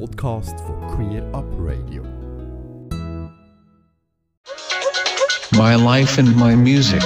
[0.00, 2.02] Podcast von Queer Up Radio.
[5.52, 7.00] My life and my music.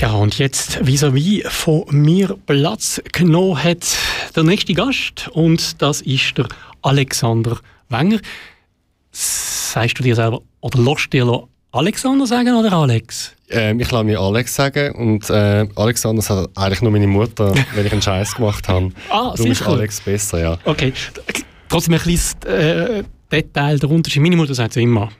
[0.00, 3.96] Ja, und jetzt vis-à-vis von mir Platz genommen hat
[4.36, 6.46] der nächste Gast und das ist der
[6.82, 7.58] Alexander
[7.88, 8.20] Wenger.
[9.10, 11.24] Sagst du dir selber oder lässt dir
[11.72, 13.32] Alexander sagen oder Alex?
[13.48, 17.86] Ähm, ich lasse mir Alex sagen und äh, Alexander sagt eigentlich nur meine Mutter, wenn
[17.86, 18.90] ich einen Scheiß gemacht habe.
[19.08, 19.62] Ah, Darum ist.
[19.62, 20.58] Alex besser, ja.
[20.64, 20.92] Okay,
[21.68, 24.20] trotzdem ein kleines äh, Detail der Unterschied.
[24.22, 25.10] Meine Mutter sagt es immer.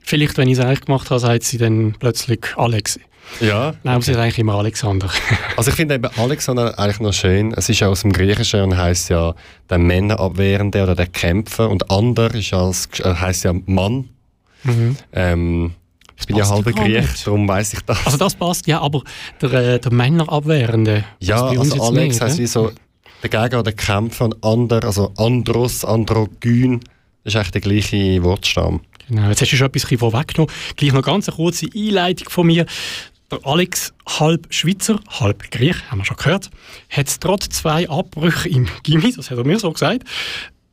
[0.00, 3.00] Vielleicht, wenn ich es eigentlich gemacht habe, sagt sie dann plötzlich Alex.
[3.40, 3.74] Ja.
[3.82, 5.08] Nein, aber sie sagt eigentlich immer Alexander.
[5.56, 7.52] Also ich finde eben Alexander eigentlich noch schön.
[7.54, 9.34] Es ist ja aus dem Griechischen und heißt ja
[9.68, 14.08] der Männerabwehrende oder der Kämpfer und Ander ist als, äh, heißt ja Mann.
[15.12, 15.72] Ähm,
[16.20, 18.04] ich bin ja halber Griech, darum weiß ich das.
[18.06, 19.02] Also das passt, ja, aber
[19.40, 21.04] der, äh, der Männerabwehrende.
[21.20, 22.70] ja, also Alex heißt wie so
[23.22, 26.80] der Gegner oder der Kämpfer und Ander, also Andros, Androgyn,
[27.24, 28.80] das ist eigentlich der gleiche Wortstamm.
[29.08, 30.54] Genau, jetzt hast du schon etwas vorweggenommen.
[30.76, 32.64] Gleich noch ganz eine kurze Einleitung von mir.
[33.30, 36.50] Der Alex, halb Schweizer, halb Griech, haben wir schon gehört,
[36.88, 40.04] hat es trotz zwei Abbrüche im Gimmi, das hat er mir so gesagt,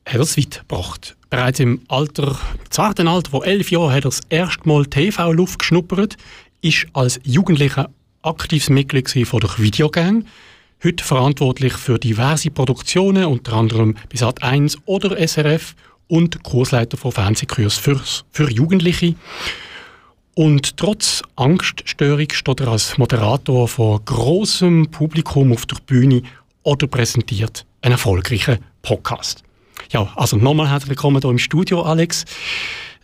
[0.07, 1.17] hat er weit gebracht.
[1.29, 5.59] Bereits im Alter, im zarten Alter von elf Jahren hat er das erste Mal TV-Luft
[5.59, 6.15] geschnuppert,
[6.61, 7.89] ist als Jugendlicher
[8.21, 10.25] aktives Mitglied von der Videogang,
[10.83, 15.75] heute verantwortlich für diverse Produktionen, unter anderem bei Sat1 oder SRF
[16.07, 17.99] und Kursleiter von Fernsehkurs für,
[18.31, 19.15] für Jugendliche.
[20.35, 26.21] Und trotz Angststörung steht er als Moderator vor großem Publikum auf der Bühne
[26.63, 29.46] oder präsentiert einen erfolgreichen Podcast.
[29.91, 32.25] Ja, also nochmal herzlich willkommen hier im Studio, Alex.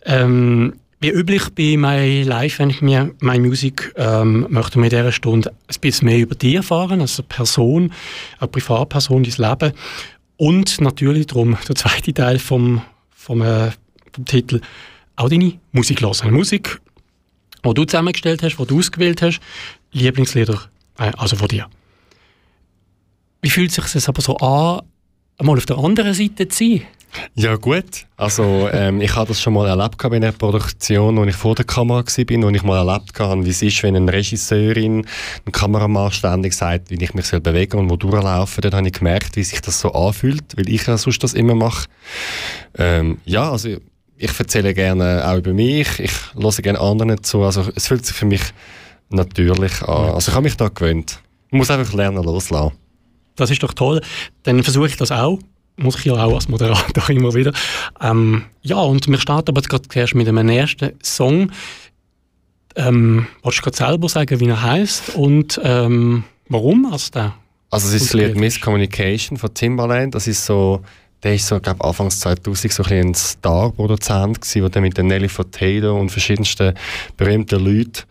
[0.04, 5.50] Ähm, wie üblich bei My Life and My Music ähm, möchten wir in dieser Stunde
[5.50, 7.92] ein bisschen mehr über dich erfahren, als eine Person,
[8.38, 9.72] eine Privatperson, dein Leben.
[10.36, 13.70] Und natürlich darum der zweite Teil vom, vom, äh,
[14.12, 14.60] vom Titel
[15.16, 16.34] auch deine Musik hören.
[16.34, 16.80] Musik,
[17.64, 19.40] die du zusammengestellt hast, die du ausgewählt hast,
[19.92, 20.60] Lieblingslieder,
[20.98, 21.66] äh, also von dir.
[23.40, 24.82] Wie fühlt sich das aber so an,
[25.38, 26.82] einmal auf der anderen Seite zu sein?
[27.34, 31.36] Ja gut, also ähm, ich habe das schon mal erlebt bei einer Produktion, wo ich
[31.36, 35.06] vor der Kamera war, wo ich mal erlebt habe, wie es ist, wenn eine Regisseurin,
[35.46, 38.62] ein Kameramann ständig sagt, wie ich mich soll bewegen und wo durchlaufen.
[38.62, 41.54] Dann habe ich gemerkt, wie sich das so anfühlt, weil ich ja sonst das immer
[41.54, 41.86] mache.
[42.76, 43.68] Ähm, ja, also
[44.16, 48.16] ich erzähle gerne auch über mich, ich höre gerne anderen zu, also es fühlt sich
[48.16, 48.42] für mich
[49.10, 50.14] natürlich an.
[50.14, 51.20] Also ich habe mich da gewöhnt.
[51.48, 52.72] Ich muss einfach lernen loslassen.
[53.36, 54.00] Das ist doch toll.
[54.44, 55.38] Dann versuche ich das auch.
[55.76, 57.52] Muss ich ja auch als Moderator immer wieder.
[58.00, 61.50] Ähm, ja, und wir starten aber gerade zuerst mit einem ersten Song.
[62.76, 66.86] Ähm, willst du gerade selber sagen, wie er heißt und ähm, warum?
[66.92, 67.34] Also der,
[67.70, 68.36] Also es ist das Lied.
[68.36, 70.14] Miscommunication von Timbaland.
[70.14, 70.80] Das ist so,
[71.22, 75.04] der ist so, glaube Anfangs 2000 so ein, ein Star-Produzent gewesen, der dann mit der
[75.04, 76.74] Nelly Furtado und verschiedensten
[77.16, 78.02] berühmten Leuten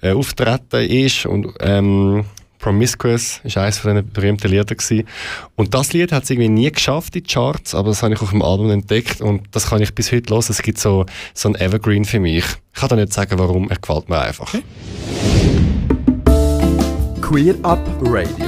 [0.00, 2.24] äh, auftreten ist und ähm,
[2.62, 5.04] Promiscuous ist eines von diesen berühmten Liedern gewesen.
[5.56, 8.22] Und das Lied hat es irgendwie nie geschafft in die Charts, aber das habe ich
[8.22, 10.44] auf dem Album entdeckt und das kann ich bis heute hören.
[10.48, 12.44] Es gibt so, so ein Evergreen für mich.
[12.72, 14.54] Ich kann da nicht sagen, warum, er gefällt mir einfach.
[17.20, 18.46] Queer Up Radio.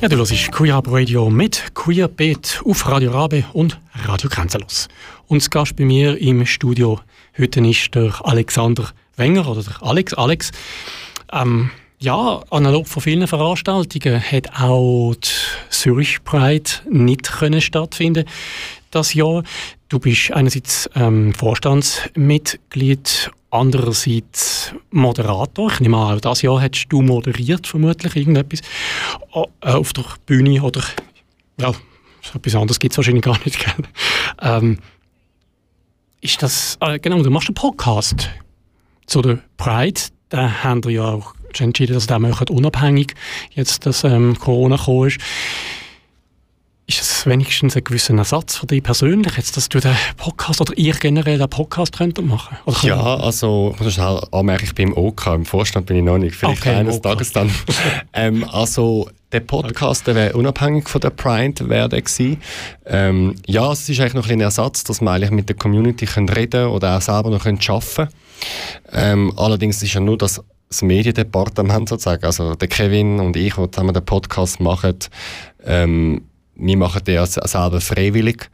[0.00, 4.88] ja, du hörst Queer Up Radio mit Queer Beat auf Radio Rabe und Radio Grenzenlos.
[5.26, 7.00] Und das Gast bei mir im Studio
[7.36, 10.14] heute ist der Alexander Wenger oder der Alex.
[10.14, 10.52] Alex,
[11.32, 15.28] ähm, ja, analog von vielen Veranstaltungen hat auch die
[15.68, 18.24] Zürich Pride nicht können stattfinden
[18.90, 19.42] das Jahr.
[19.88, 25.72] Du bist einerseits ähm, Vorstandsmitglied, andererseits Moderator.
[25.72, 28.62] Ich nehme an, auch das Jahr hättest du moderiert, vermutlich irgendetwas
[29.32, 30.82] O- äh, auf der Bühne oder
[31.60, 31.72] ja,
[32.34, 33.58] etwas anderes gibt es wahrscheinlich gar nicht.
[34.40, 34.78] Ähm,
[36.20, 38.30] ist das, äh, genau, du machst einen Podcast
[39.06, 40.00] zu der Pride.
[40.30, 43.14] Da haben wir ja auch entschieden, dass wir den machen, unabhängig
[43.50, 45.18] jetzt, dass ähm, Corona gekommen ist.
[46.86, 50.76] Ist das wenigstens ein gewisser Ersatz für dich persönlich, jetzt, dass du den Podcast oder
[50.78, 52.56] ihr generell den Podcast könntet machen?
[52.64, 56.04] Oder Ja, also, ich muss schnell anmerken, ich bin im OK, im Vorstand bin ich
[56.04, 56.36] noch nicht.
[56.36, 57.02] Vielleicht Okay, eines OK.
[57.02, 57.50] Tages dann.
[58.12, 62.40] ähm, also, der Podcast der wäre unabhängig von der Pride wäre der gewesen.
[62.86, 66.28] Ähm, ja, es ist eigentlich noch ein, Ersatz, dass wir eigentlich mit der Community können
[66.28, 68.08] reden oder auch selber noch können arbeiten
[68.92, 73.70] ähm, Allerdings ist ja nur das, das Mediendepartement sozusagen, also der Kevin und ich, die
[73.70, 74.96] zusammen den Podcast machen,
[75.64, 76.22] ähm,
[76.54, 78.50] wir machen den ja se- selber freiwillig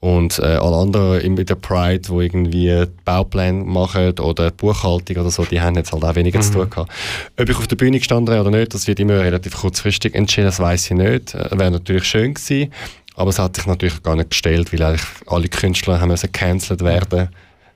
[0.00, 5.44] und äh, alle anderen in der Pride, die irgendwie Baupläne machen oder Buchhaltung oder so,
[5.44, 6.90] die haben jetzt halt auch weniger zu tun gehabt.
[7.38, 10.46] Ob ich auf der Bühne gestanden wäre oder nicht, das wird immer relativ kurzfristig entschieden,
[10.46, 11.34] das weiß ich nicht.
[11.34, 12.72] Äh, wäre natürlich schön gewesen.
[13.14, 16.82] aber es hat sich natürlich gar nicht gestellt, weil eigentlich alle Künstler haben müssen gecancelt
[16.82, 17.28] werden.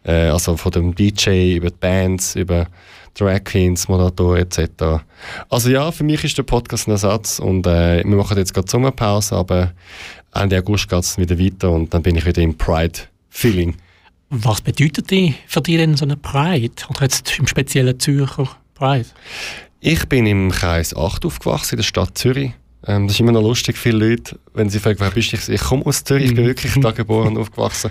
[0.07, 2.69] Äh, also von dem DJ über die Bands, über
[3.15, 5.05] Drag Queens, Moderatoren etc.
[5.49, 8.71] Also ja, für mich ist der Podcast ein Ersatz und äh, wir machen jetzt gerade
[8.71, 9.73] Sommerpause, aber
[10.35, 13.75] Ende August geht es wieder weiter und dann bin ich wieder im Pride-Feeling.
[14.29, 16.75] Was bedeutet die für dich denn so eine Pride?
[16.91, 19.07] Oder jetzt im speziellen Zürcher Pride?
[19.81, 22.53] Ich bin im Kreis 8 aufgewachsen, in der Stadt Zürich.
[22.87, 25.37] Ähm, das ist immer noch lustig, viele Leute, wenn sie fragen, wer bist du?
[25.37, 27.91] Ich, ich komme aus Zürich, ich bin wirklich da geboren und aufgewachsen.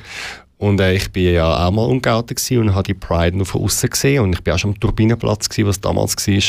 [0.65, 3.87] Und äh, ich bin ja auch mal umgeoutet und habe die Pride nur von außen
[3.87, 6.43] gesehen und ich bin auch schon am Turbinenplatz gewesen, was damals war.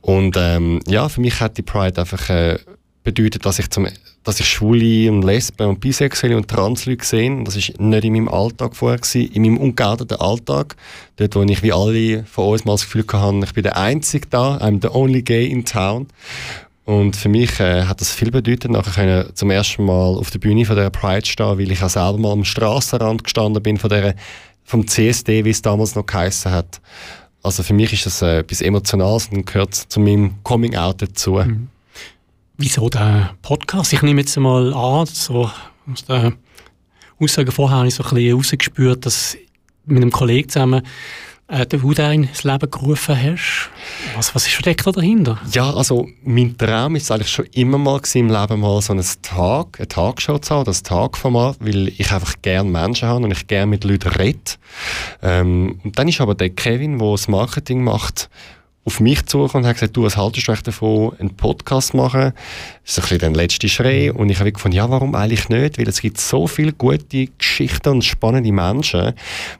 [0.00, 2.58] Und ähm, ja, für mich hat die Pride einfach äh,
[3.04, 3.88] bedeutet, dass ich, zum,
[4.24, 8.28] dass ich Schwule und Lesben und Bisexuelle und Transleute gesehen Das war nicht in meinem
[8.30, 10.74] Alltag vorher, gewesen, in meinem ungeouteten Alltag.
[11.16, 14.28] Dort, wo ich wie alle von uns mal das Gefühl hatte, ich bin der Einzige
[14.30, 16.06] da, I'm the only gay in town.
[16.86, 20.64] Und für mich äh, hat das viel bedeutet, nachher zum ersten Mal auf der Bühne
[20.64, 24.14] von der Pride stehen, weil ich auch selber mal am Strassenrand gestanden bin von der,
[24.62, 26.80] vom CSD, wie es damals noch geheißen hat.
[27.42, 31.32] Also für mich ist das äh, etwas Emotionales und gehört zu meinem Coming-out dazu.
[31.32, 31.66] Mhm.
[32.56, 33.92] Wieso der Podcast?
[33.92, 35.50] Ich nehme jetzt mal an, so
[35.92, 36.34] aus der
[37.18, 39.36] Aussage vorher habe ich so ein bisschen rausgespürt, dass
[39.86, 40.82] mit einem Kollegen zusammen
[41.48, 43.70] äh, den Hut ins Leben gerufen hast.
[44.16, 45.38] Was, was ist versteckt da dahinter?
[45.52, 49.04] Ja, also mein Traum ist eigentlich schon immer mal gewesen, im Leben mal so einen
[49.22, 53.46] Tag, eine Tagshow zu haben, das Tagformat, weil ich einfach gerne Menschen habe und ich
[53.46, 54.38] gerne mit Leuten rede.
[55.22, 58.28] Ähm, und dann ist aber der Kevin, der das Marketing macht,
[58.86, 62.32] auf mich zugekommen und hat gesagt, du, was haltest du davon, einen Podcast zu machen?
[62.84, 64.12] Das ist ein bisschen der letzte Schrei.
[64.12, 65.76] Und ich habe gefunden, ja, warum eigentlich nicht?
[65.78, 69.12] Weil es gibt so viele gute Geschichten und spannende Menschen,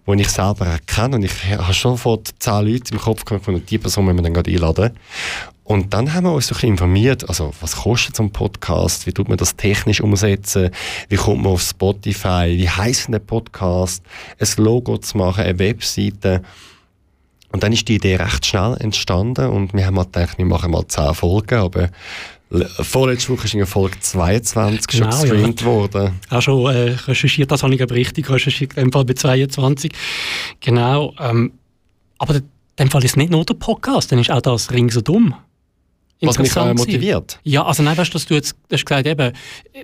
[0.07, 1.17] die ich selber auch kenne.
[1.17, 4.23] Und ich habe schon vor zehn Leuten im Kopf gehabt, und die Person müssen wir
[4.23, 4.93] dann gerade einladen.
[5.65, 9.13] Und dann haben wir uns ein bisschen informiert, also was kostet so ein Podcast, wie
[9.13, 10.71] tut man das technisch umsetzen,
[11.09, 14.05] wie kommt man auf Spotify, wie heisst der Podcast,
[14.39, 16.43] ein Logo zu machen, eine Webseite.
[17.53, 20.73] Und dann ist die Idee recht schnell entstanden und wir haben halt gedacht, wir machen
[20.73, 21.91] mal 10 Folgen, aber
[22.49, 25.67] Vorletzte Woche ist in Folge 22 genau, schon gestreamt ja.
[25.67, 26.21] worden.
[26.31, 29.91] Auch schon äh, recherchiert, das habe ich aber richtig recherchiert, in dem Fall bei 22.
[30.61, 31.13] Genau.
[31.19, 31.53] Ähm,
[32.19, 32.45] aber in
[32.79, 35.35] dem Fall ist nicht nur der Podcast, dann ist auch das ringsum.
[36.21, 37.41] Was mich äh, motiviert?
[37.43, 39.33] Ja, also nein, weißt du, du hast gesagt, eben,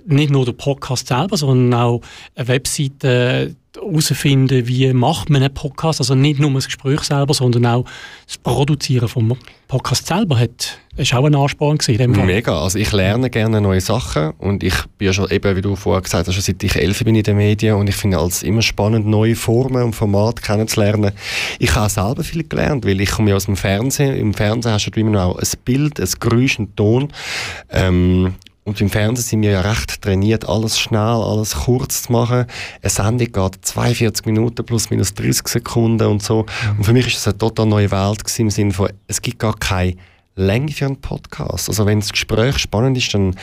[0.05, 2.01] nicht nur der Podcast selber, sondern auch
[2.33, 7.65] eine Webseite, herausfinden, wie macht man einen Podcast, also nicht nur das Gespräch selber, sondern
[7.65, 7.85] auch
[8.25, 9.35] das Produzieren vom
[9.67, 12.11] Podcast selber hat, ist auch ein Ansporn gewesen.
[12.25, 16.01] Mega, also ich lerne gerne neue Sachen und ich bin schon eben, wie du vorher
[16.01, 18.61] gesagt hast, schon seit ich elf bin in den Medien und ich finde es immer
[18.61, 21.11] spannend, neue Formen und Formate kennenzulernen.
[21.57, 24.15] Ich habe selber viel gelernt, weil ich komme ja aus dem Fernsehen.
[24.15, 27.11] Im Fernsehen hast du immer noch ein Bild, ein Geräusch, einen Ton.
[27.71, 32.45] Ähm, und im Fernsehen sind wir ja recht trainiert, alles schnell, alles kurz zu machen.
[32.81, 36.45] Eine Sendung geht 42 Minuten plus minus 30 Sekunden und so.
[36.77, 39.39] Und für mich ist das eine total neue Welt gewesen, im Sinne von, es gibt
[39.39, 39.95] gar keine
[40.35, 41.67] Länge für einen Podcast.
[41.67, 43.35] Also wenn das Gespräch spannend ist, dann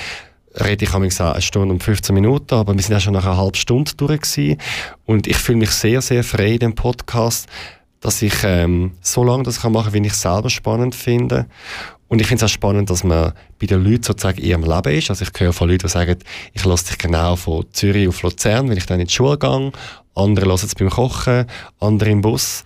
[0.59, 3.37] rede ich gesagt eine Stunde und 15 Minuten, aber wir sind ja schon nach einer
[3.37, 4.59] halben Stunde durch gewesen.
[5.07, 7.47] Und ich fühle mich sehr, sehr frei in dem Podcast,
[8.01, 11.47] dass ich ähm, so lange das kann machen, wie ich es selber spannend finde.
[12.09, 14.93] Und ich finde es auch spannend, dass man bei den Leuten sozusagen in ihrem Leben
[14.93, 15.11] ist.
[15.11, 16.19] Also ich höre von Leuten, die sagen,
[16.53, 19.71] ich lasse dich genau von Zürich auf Luzern, wenn ich dann in die Schule gehe.
[20.17, 21.47] Andere hören es beim Kochen,
[21.79, 22.65] andere im Bus.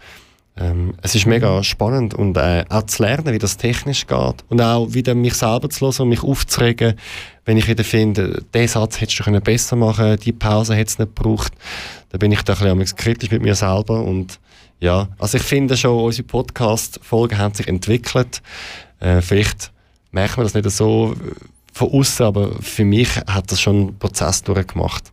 [0.56, 4.44] Ähm, es ist mega spannend und äh, auch zu lernen, wie das technisch geht.
[4.48, 6.94] Und auch wieder mich selber zu hören und mich aufzuregen,
[7.44, 10.98] wenn ich wieder finde, diesen Satz hättest du besser machen können, die Pause hätte es
[10.98, 11.52] nicht gebraucht.
[12.10, 14.38] Da bin ich da ein bisschen kritisch mit mir selber und
[14.80, 18.42] ja, also ich finde schon, unsere Podcast-Folgen haben sich entwickelt.
[19.00, 19.72] Äh, vielleicht
[20.12, 21.30] merkt man das nicht so äh,
[21.72, 25.12] von außen, aber für mich hat das schon einen Prozess durchgemacht.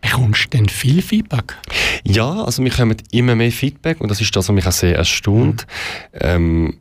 [0.00, 1.56] Bekommst du denn viel Feedback?
[2.04, 4.96] Ja, also wir bekommen immer mehr Feedback und das ist das, was mich auch sehr
[4.96, 5.66] erstaunt.
[6.12, 6.18] Mhm.
[6.20, 6.78] Ähm,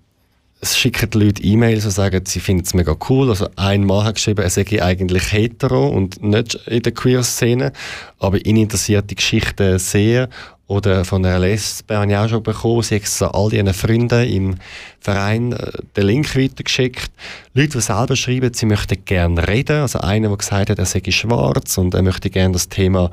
[0.60, 3.30] es schicken die Leute E-Mails und sagen, sie finden es mega cool.
[3.30, 7.74] Also ein Mann hat geschrieben, er sei eigentlich hetero und nicht in der Queer-Szene,
[8.20, 10.30] aber ihn interessiert die Geschichte sehr
[10.68, 12.82] oder von einer Lesbe habe ich auch schon bekommen.
[12.84, 14.56] Sie hat all ihren Freunden im
[15.00, 17.10] Verein äh, den Link weitergeschickt.
[17.54, 19.82] Leute, die selber schreiben, sie möchten gerne reden.
[19.82, 23.12] Also einer, der gesagt hat, er sei schwarz und er möchte gerne das Thema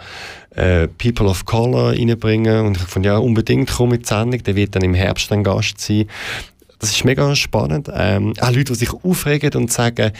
[0.57, 2.67] äh, People of Color reinbringen.
[2.67, 4.43] Und ich fand, ja, unbedingt komm mit Sendung.
[4.43, 6.07] Der wird dann im Herbst ein Gast sein.
[6.81, 7.89] Das ist mega spannend.
[7.95, 10.11] Ähm, auch Leute, die sich aufregen und sagen,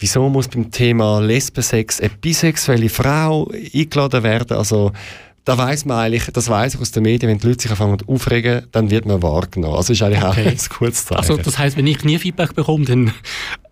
[0.00, 4.56] wieso muss beim Thema Lesbensex eine bisexuelle Frau eingeladen werden?
[4.56, 4.90] Also,
[5.44, 7.98] da weiß man eigentlich, das weiß ich aus den Medien, wenn die Leute sich anfangen
[8.06, 9.74] aufregen, dann wird man wahrgenommen.
[9.74, 10.28] Also ist eigentlich okay.
[10.28, 11.18] auch ein gutes Zeichen.
[11.18, 13.12] Also das heißt, wenn ich nie Feedback bekomme, dann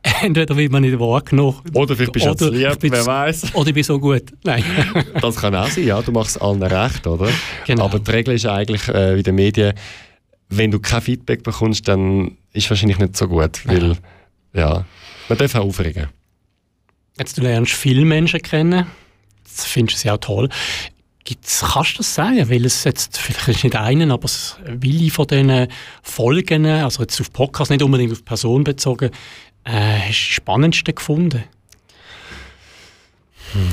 [0.22, 1.60] Entweder wird man nicht wahrgenommen.
[1.74, 3.54] Oder vielleicht bist du jetzt lieb, bin- wer weiß.
[3.54, 4.22] Oder ich bin so gut.
[4.44, 4.64] Nein.
[5.20, 7.28] Das kann auch sein, ja, du machst es allen recht, oder?
[7.66, 7.84] Genau.
[7.84, 9.74] Aber die Regel ist eigentlich äh, wie in den Medien,
[10.48, 13.96] wenn du kein Feedback bekommst, dann ist es wahrscheinlich nicht so gut, weil,
[14.54, 14.84] ja,
[15.28, 16.08] man darf auch aufregen.
[17.18, 18.86] Jetzt du lernst viele Menschen kennen.
[19.44, 20.48] Das findest du ja auch toll.
[21.24, 22.48] Gibt's, kannst du das sagen?
[22.48, 24.28] Weil es jetzt, vielleicht ist nicht einen, aber
[24.64, 25.68] welche von diesen
[26.02, 29.10] Folgen, also jetzt auf Podcast, nicht unbedingt auf Person bezogen,
[29.64, 31.44] äh, hast du die spannendste gefunden?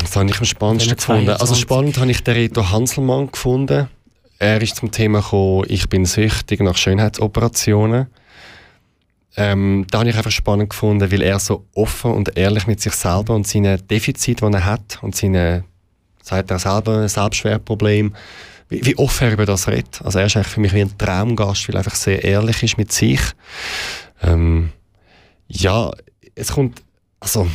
[0.02, 1.30] Das habe ich am spannendsten gefunden.
[1.30, 1.62] Also 22.
[1.62, 3.88] spannend habe ich den Reto Hanselmann gefunden.
[4.40, 8.08] Er ist zum Thema gekommen, ich bin süchtig nach Schönheitsoperationen.
[9.36, 12.94] Ähm, da habe ich einfach spannend gefunden, weil er so offen und ehrlich mit sich
[12.94, 15.64] selber und seinen Defiziten, die er hat und seine,
[16.28, 18.14] sagt er selber, ein Selbstwertproblem,
[18.70, 20.02] wie, wie offen er über das redet.
[20.04, 22.78] Also er ist eigentlich für mich wie ein Traumgast, weil er einfach sehr ehrlich ist
[22.78, 23.22] mit sich.
[24.22, 24.72] Ähm,
[25.48, 25.92] ja,
[26.36, 26.82] es kommt,
[27.20, 27.48] also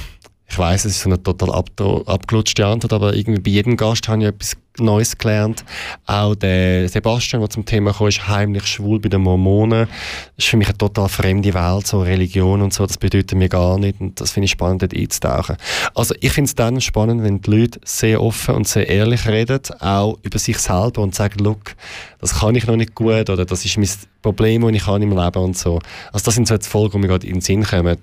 [0.49, 4.23] ich weiß, es ist so eine total abgelutschte Antwort, aber irgendwie bei jedem Gast habe
[4.23, 5.65] ich etwas Neues gelernt.
[6.07, 9.89] Auch der Sebastian, der zum Thema kam, ist heimlich schwul bei den Mormonen.
[10.37, 13.49] Das ist für mich eine total fremde Welt, so Religion und so, das bedeutet mir
[13.49, 15.57] gar nicht und das finde ich spannend, dort einzutauchen.
[15.95, 19.61] Also ich finde es dann spannend, wenn die Leute sehr offen und sehr ehrlich reden,
[19.81, 21.75] auch über sich selber und sagen, look,
[22.21, 23.89] das kann ich noch nicht gut oder das ist mein
[24.23, 25.81] Problem, das ich habe im Leben und so.
[26.13, 27.99] Also das sind so jetzt Folgen, die mir gerade in den Sinn kommen.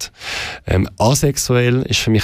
[0.67, 2.23] Ähm, asexuell ist für mich,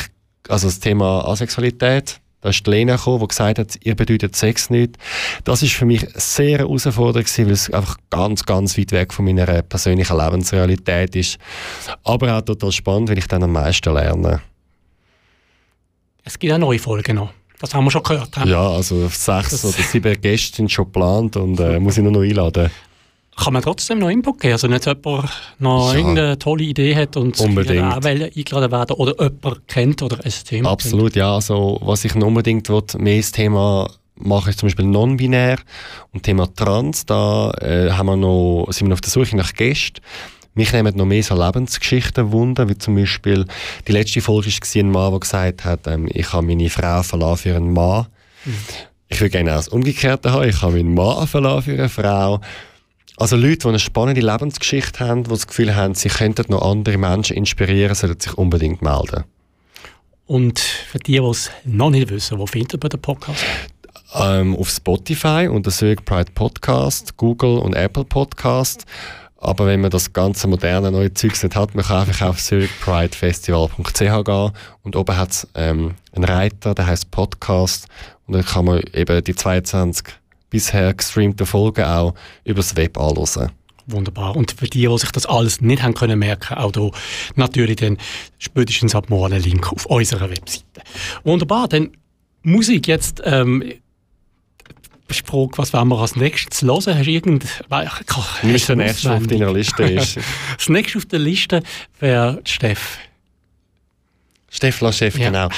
[0.50, 4.70] also das Thema Asexualität, da ist die Lena gekommen, die gesagt hat, ihr bedeutet Sex
[4.70, 5.00] nicht.
[5.46, 9.25] Das ist für mich sehr herausfordernd gewesen, weil es einfach ganz, ganz weit weg von
[9.25, 11.40] meiner persönlichen Lebensrealität ist.
[12.04, 14.42] Aber auch total spannend, weil ich dann am meisten lerne.
[16.24, 17.34] Es gibt auch neue Folgen noch.
[17.60, 18.38] Das haben wir schon gehört.
[18.38, 18.48] hä?
[18.48, 22.12] Ja, also sechs Das- oder sieben Gäste sind schon geplant und äh, muss ich nur
[22.12, 22.70] noch einladen.
[23.38, 24.54] Kann man trotzdem noch Input geben?
[24.54, 26.00] Also nicht jemand noch Ja.
[26.00, 31.34] irgendeine tolle Idee hat und eingeladen werden oder jemand kennt oder ein Thema Absolut, ja.
[31.36, 35.58] Also, was ich noch unbedingt will, mehr das Thema mache, ist zum Beispiel non-binär
[36.13, 37.06] und Thema Trans.
[37.06, 40.01] Da äh, haben wir noch, sind wir noch auf der Suche nach Gästen.
[40.54, 43.46] Mich nehmen noch mehr so Lebensgeschichten wunder, wie zum Beispiel
[43.89, 47.38] die letzte Folge war ein Mann, der gesagt hat, ähm, ich habe meine Frau verlassen
[47.42, 48.08] für einen Mann.
[49.10, 50.48] Ich würde gerne auch das Umgekehrte haben.
[50.48, 52.39] Ich habe meinen Mann verlassen für eine Frau.
[53.18, 56.98] Also Leute, die eine spannende Lebensgeschichte haben, die das Gefühl haben, sie könnten noch andere
[56.98, 59.24] Menschen inspirieren, sollten sich unbedingt melden.
[60.26, 63.46] Und für die, die es noch nicht wissen, wo findet man den Podcast?
[64.16, 68.86] ähm, auf Spotify unter Zurich Pride Podcast, Google und Apple Podcast.
[69.38, 74.00] Aber wenn man das ganze moderne neue Zeugs nicht hat, man kann einfach auf zurichpridefestival.ch
[74.00, 74.52] gehen
[74.84, 77.88] und oben hat es ähm, einen Reiter, der heißt Podcast
[78.26, 80.06] und dann kann man eben die 22
[80.56, 82.14] bisher gestreamten Folgen auch
[82.46, 83.52] übers Web anhören.
[83.88, 84.36] Wunderbar.
[84.36, 86.90] Und für die, die sich das alles nicht haben können merken, auch da
[87.36, 87.98] natürlich dann
[88.40, 90.64] spätestens ab morgen einen Link auf unserer Webseite.
[91.24, 91.68] Wunderbar.
[91.68, 91.92] Dann
[92.42, 93.22] Musik jetzt.
[93.26, 93.64] Ähm,
[95.08, 96.78] Frage, was wollen wir als nächstes hören?
[96.98, 97.46] Hast du irgend...
[98.44, 100.18] Nicht der nächste, auf deiner Liste ist.
[100.58, 101.62] Das nächste auf der Liste
[102.00, 102.98] wäre Steff.
[104.50, 105.28] Stefan Chef, Ja.
[105.30, 105.50] genau.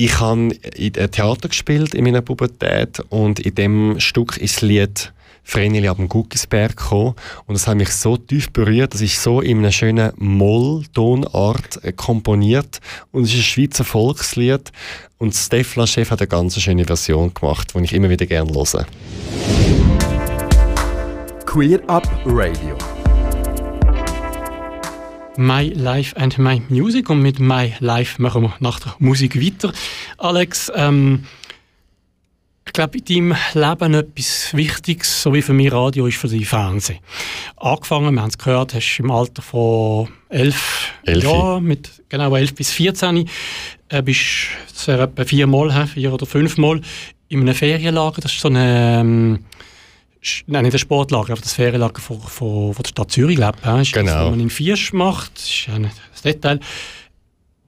[0.00, 4.62] Ich habe in einem Theater gespielt in meiner Pubertät und in dem Stück ist das
[4.62, 5.12] Lied
[5.42, 9.40] Vreneli ab dem Guckisberg gekommen und das hat mich so tief berührt, das ist so
[9.40, 14.70] in einer schönen Moll-Tonart äh, komponiert und es ist ein Schweizer Volkslied
[15.18, 18.86] und Stefan Chef hat eine ganz schöne Version gemacht, die ich immer wieder gerne höre.
[21.44, 22.97] Queer Up Radio.
[25.38, 27.08] My Life and My Music.
[27.08, 29.72] Und mit My Life machen wir nach der Musik weiter.
[30.18, 31.26] Alex, ähm,
[32.66, 36.48] ich glaube, in deinem Leben etwas Wichtiges, so wie für mich Radio, ist für dich
[36.48, 36.98] Fernsehen.
[37.56, 41.26] Angefangen, wir haben es gehört, hast du im Alter von elf Elfi.
[41.26, 43.28] Jahren, mit genau 11 bis 14,
[43.90, 46.80] äh, bist sehr etwa viermal, vier oder fünfmal
[47.28, 48.20] in einem Ferienlager.
[48.20, 49.44] Das ist so eine, ähm,
[50.46, 53.40] Nein, nicht das Sportlager, aber das Ferienlager von, von, von der Stadt Zürich, ich.
[53.40, 53.50] ja.
[53.50, 54.24] Ist das, Genau.
[54.24, 55.36] was man in Viersch macht.
[55.36, 56.60] Das ist ja nicht das Detail.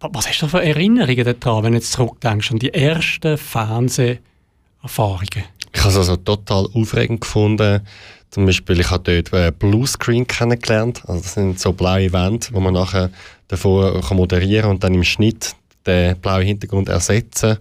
[0.00, 5.44] Wa- Was hast du für Erinnerungen daran, wenn du jetzt zurückdenkst an die ersten Fernseherfahrungen?
[5.72, 7.86] Ich habe es also total aufregend gefunden.
[8.30, 11.02] Zum Beispiel, ich habe dort äh, Bluescreen kennengelernt.
[11.06, 13.10] Also das sind so blaue Wände, wo man nachher
[13.48, 15.54] davor kann moderieren und dann im Schnitt
[15.86, 17.58] den blauen Hintergrund ersetzen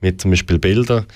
[0.00, 1.06] mit zum Beispiel Bildern.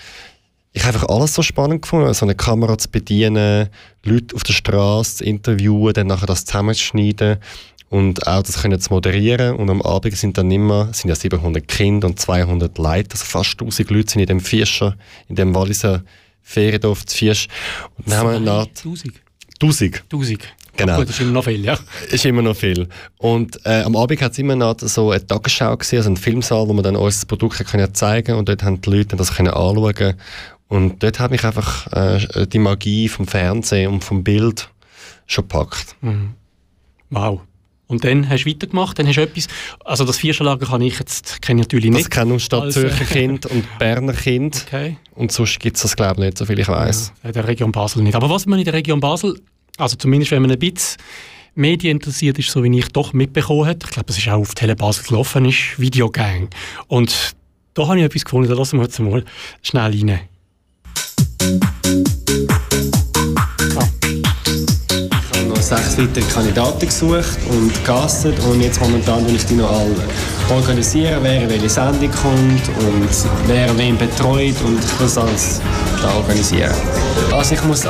[0.74, 3.68] Ich habe einfach alles so spannend gefunden, so eine Kamera zu bedienen,
[4.04, 7.38] Leute auf der Straße zu interviewen, dann nachher das zusammenzuschneiden
[7.90, 9.56] und auch das können zu moderieren.
[9.56, 13.52] Und am Abend sind dann immer, sind ja 700 Kinder und 200 Leute, also fast
[13.60, 14.96] 1000 Leute sind in dem Fischer,
[15.28, 16.02] in dem Walliser
[16.40, 17.48] Feriendorf zu Viersch.
[17.98, 19.20] Und dann haben wir eine Art 1000.
[19.60, 20.04] 1000.
[20.04, 20.42] 1000.
[20.74, 20.96] Genau.
[20.96, 21.78] Gut, das ist immer noch viel, ja.
[22.10, 22.88] Ist immer noch viel.
[23.18, 26.66] Und äh, am Abend hat es immer noch so eine Tagesschau gesehen, also einen Filmsaal,
[26.66, 29.52] wo man dann uns das Produkt können zeigen und dort haben die Leute das können
[29.52, 30.14] anschauen.
[30.72, 34.70] Und dort hat mich einfach äh, die Magie vom Fernsehen und vom Bild
[35.26, 35.96] schon gepackt.
[37.10, 37.42] Wow.
[37.88, 39.48] Und dann hast du weitergemacht, dann hast du etwas,
[39.84, 42.10] also das Vierschlager kann ich jetzt, kenne ich natürlich Das nicht.
[42.10, 44.64] kennen nur Stadt Zürcher Kind und Berner Kind.
[44.66, 44.96] Okay.
[45.14, 47.12] Und sonst gibt es das, glaube ich, nicht, so viel ich weiß.
[47.22, 48.14] Ja, in der Region Basel nicht.
[48.14, 49.38] Aber was man in der Region Basel,
[49.76, 50.96] also zumindest wenn man ein bisschen
[51.54, 54.54] Medien interessiert ist, so wie ich doch mitbekommen habe, ich glaube, es ist auch auf
[54.54, 56.48] Tele Basel gelaufen, ist Videogang.
[56.86, 57.34] Und
[57.74, 59.22] da habe ich etwas gefunden, da lassen wir jetzt mal
[59.60, 60.20] schnell rein.
[61.42, 61.48] Ich
[65.36, 69.68] habe noch sechs weitere Kandidaten gesucht und gecastet und jetzt momentan tue ich die noch
[69.68, 69.96] alle
[70.50, 73.08] organisieren, wer welche Sendung kommt und
[73.48, 75.60] wer wen betreut und ich das alles
[76.00, 76.74] da organisieren.
[77.32, 77.84] Also ich muss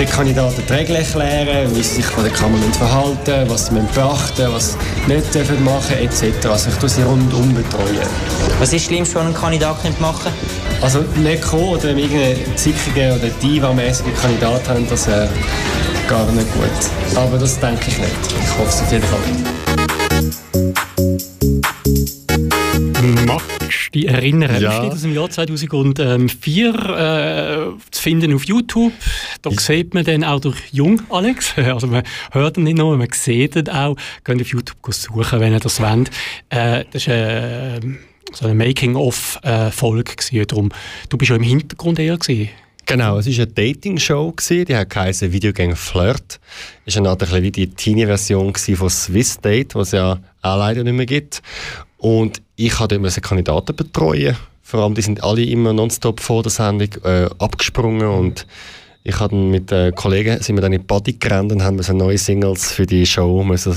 [0.00, 4.46] den Kandidaten die Regeln erklären, wie sie sich vor der Kamera verhalten was sie beachten
[4.50, 6.46] was sie nicht dürfen machen etc.
[6.46, 7.98] Also ich tue sie rundum betreuen.
[8.58, 10.38] Was ist das Schlimmste, was ein Kandidat könnte machen könnte?
[10.80, 15.28] Also nicht kommen oder irgendeinen zickigen oder diva-mäßigen Kandidat haben, das wäre
[16.08, 17.16] gar nicht gut.
[17.16, 18.10] Aber das denke ich nicht.
[18.42, 19.20] Ich hoffe es auf jeden Fall
[23.26, 23.59] nicht.
[23.94, 24.60] Dich erinnern?
[24.60, 24.72] Ja.
[24.72, 28.92] Steht aus dem Jahr 2004 äh, zu finden auf YouTube.
[29.42, 31.54] Da sieht man dann auch durch Jung, Alex.
[31.70, 33.96] Also man hört ihn nicht nur, man sieht ihn auch.
[34.24, 36.10] Geht auf YouTube suchen, wenn ihr das wollt.
[36.48, 37.80] Äh, das ist äh,
[38.32, 40.46] so eine Making-of-Folge.
[40.46, 40.70] Darum,
[41.08, 42.18] du bist ja im Hintergrund eher.
[42.18, 42.50] Gewesen.
[42.90, 46.40] Genau, es war eine Dating-Show, die geheißen Videogang Flirt.
[46.84, 50.82] Das war eine Art wie die Teenie-Version von Swiss Date, was es ja auch leider
[50.82, 51.40] nicht mehr gibt.
[52.00, 54.36] Und ich habe müssen Kandidaten betreuen.
[54.62, 58.46] Vor allem, die sind alle immer nonstop vor der Sendung äh, abgesprungen und
[59.02, 61.76] ich habe dann mit äh, Kollegen sind wir dann in die Body gerannt und haben
[61.76, 63.76] müssen neue Singles für die Show müssen,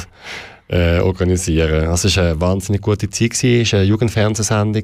[0.67, 1.87] äh, organisieren.
[1.87, 3.33] Also es war eine wahnsinnig gute Zeit.
[3.33, 4.83] Es war eine Jugendfernsehsendung.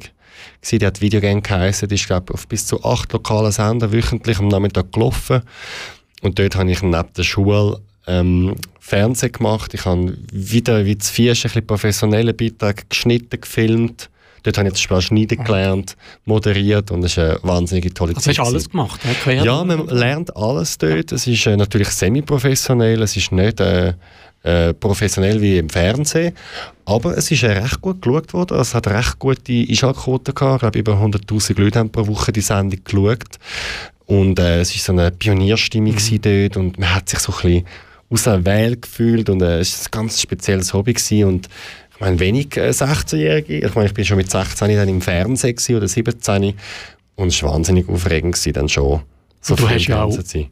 [0.72, 1.90] Die hat Videogang geheißen.
[1.90, 5.42] Die ist, glaube auf bis zu acht lokalen Sender wöchentlich am Nachmittag gelaufen.
[6.22, 9.74] Und dort habe ich neben der Schule ähm, Fernsehen gemacht.
[9.74, 14.10] Ich habe wieder wie zu vier ein bisschen professionelle Beiträge geschnitten, gefilmt.
[14.44, 18.30] Dort habe ich das Spiel schneiden gelernt, moderiert und es ist eine wahnsinnige tolle Also
[18.30, 19.02] hast du alles gemacht?
[19.26, 21.12] Ja, Ja, man lernt alles dort.
[21.12, 23.94] Es ist äh, natürlich semi-professionell, es ist nicht äh,
[24.44, 26.34] äh, professionell wie im Fernsehen,
[26.86, 28.60] aber es ist äh, recht gut geschaut worden.
[28.60, 30.76] Es hat recht gute Einschaltquoten gehabt.
[30.76, 33.38] Ich glaube, über 100'000 Leute haben pro Woche die Sendung geschaut.
[34.06, 37.42] Und äh, es war so eine Pionierstimmung gewesen dort und man hat sich so ein
[37.42, 37.66] bisschen
[38.10, 41.24] auserwählt gefühlt und äh, es war ein ganz spezielles Hobby gewesen.
[41.26, 41.50] und
[41.94, 45.56] ich meine, wenig äh, 16-Jährige, ich meine, ich bin schon mit 16 dann im Fernsehen
[45.56, 46.54] gewesen, oder 17
[47.16, 49.02] und es war wahnsinnig aufregend gewesen, dann schon
[49.42, 50.48] so Du viel hast Fernsehen zu sein.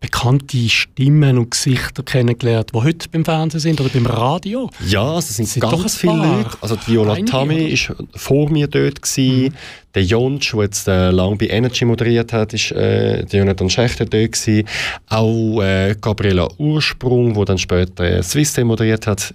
[0.00, 4.70] bekannte Stimmen und Gesichter kennengelernt, die heute beim Fernsehen sind oder beim Radio.
[4.86, 6.14] Ja, es sind, sind ganz viele.
[6.16, 6.50] Leute.
[6.60, 7.56] Also die Viola oder?
[7.56, 9.52] ist vor mir dort gsi.
[9.94, 14.32] Der Jonsch, der jetzt äh, lange bei Energy moderiert hat, ist äh, Jonathan Schächter dort
[14.32, 14.64] gsi.
[15.08, 19.34] Auch äh, Gabriela Ursprung, wo dann später äh, Swissday moderiert hat.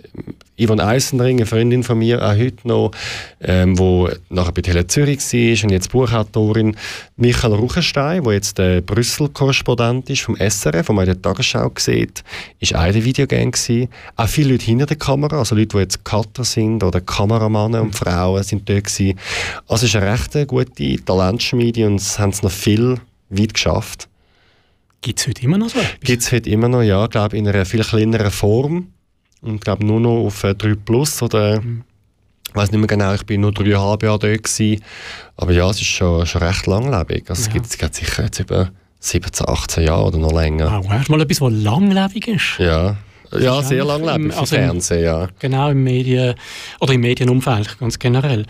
[0.58, 2.92] Yvonne Eisenring, eine Freundin von mir, auch heute noch,
[3.42, 6.78] ähm, wo nachher bei Tele Zürich war und jetzt Buchautorin.
[7.18, 12.24] Michael Ruchenstein, der jetzt der Brüssel-Korrespondent ist vom SRF, wo man in der Tagesschau sieht,
[12.62, 13.90] ist auch in der Videogang gewesen.
[14.16, 17.96] Auch viele Leute hinter der Kamera, also Leute, die jetzt Cutter sind oder Kameramannen und
[17.96, 19.20] Frauen sind dort gewesen.
[19.68, 24.08] Also es ist eine recht gute Talentschmiede und es haben es noch viel weit geschafft.
[25.02, 26.00] Gibt es heute immer noch so etwas?
[26.02, 28.88] Gibt es heute immer noch, ja, glaube in einer viel kleineren Form.
[29.42, 33.24] Und glaube nur noch auf äh, 3 Plus oder ich weiß nicht mehr genau, ich
[33.26, 34.82] bin nur dreieinhalb Jahre dort gewesen.
[35.38, 37.30] Aber ja, es ist schon, schon recht langlebig.
[37.30, 37.54] Also es Ja.
[37.54, 40.72] gibt es gibt sicher jetzt über 17, 18 Jahre oder noch länger.
[40.84, 42.58] Wow, hast mal etwas, was langlebig ist?
[42.58, 42.98] Ja,
[43.38, 45.28] ja ist sehr langlebig im- für also im- Fernsehen, ja.
[45.38, 46.34] Genau, im Medien-
[46.80, 48.46] oder im Medienumfeld, ganz generell.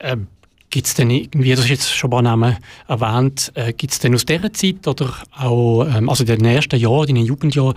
[0.00, 0.28] Ähm,
[0.70, 2.56] Gibt es denn irgendwie, das ist jetzt schon ein paar Namen
[2.88, 6.78] erwähnt, äh, gibt es denn aus dieser Zeit oder auch ähm, also in den ersten
[6.78, 7.74] Jahren, in den Jugendjahren,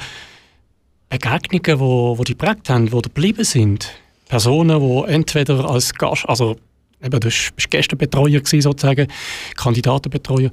[1.09, 3.91] Begegnungen, wo, wo die geprägt haben, die geblieben sind?
[4.27, 6.57] Personen, die entweder als Gast, also
[7.01, 9.07] eben, du bist Gästebetreuer sozusagen,
[9.55, 10.51] Kandidatenbetreuer.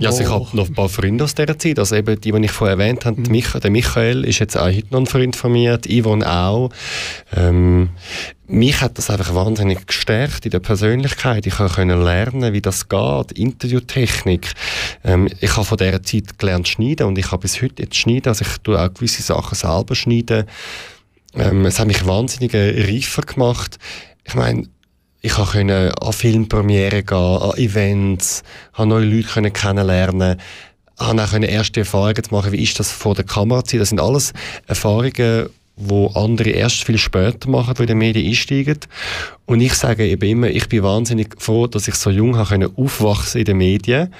[0.00, 1.78] Ja, also ich wo- habe noch ein paar Freunde aus dieser Zeit.
[1.78, 4.66] Also eben die, die ich vorher erwähnt habe, die Mich der Michael ist jetzt auch
[4.66, 6.70] heute noch ein Freund von mir, die Yvonne auch.
[7.36, 7.90] Ähm,
[8.46, 11.46] mich hat das einfach wahnsinnig gestärkt in der Persönlichkeit.
[11.46, 14.52] Ich konnte lernen, wie das geht, Interviewtechnik.
[15.04, 18.28] Ähm, ich habe von dieser Zeit gelernt schneiden und ich habe bis heute jetzt schneiden.
[18.28, 20.46] Also ich tue auch gewisse Sachen selber schneiden.
[21.36, 23.78] Ähm, es hat mich wahnsinnig äh, reifer gemacht.
[24.24, 24.66] Ich meine,
[25.22, 30.38] ich konnte an Filmpremiere gehen, an Events, habe neue Leute kennenlernen.
[30.98, 33.80] habe auch erste Erfahrungen machen, wie ist das vor der Kamera zu sein.
[33.80, 34.32] Das sind alles
[34.66, 38.78] Erfahrungen, wo andere erst viel später machen, die in den Medien einsteigen.
[39.46, 43.40] Und ich sage eben immer, ich bin wahnsinnig froh, dass ich so jung können aufwachsen
[43.40, 44.12] in den Medien,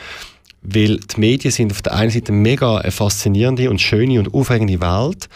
[0.62, 4.80] weil die Medien sind auf der einen Seite mega eine faszinierende und schöne und aufregende
[4.80, 5.28] Welt,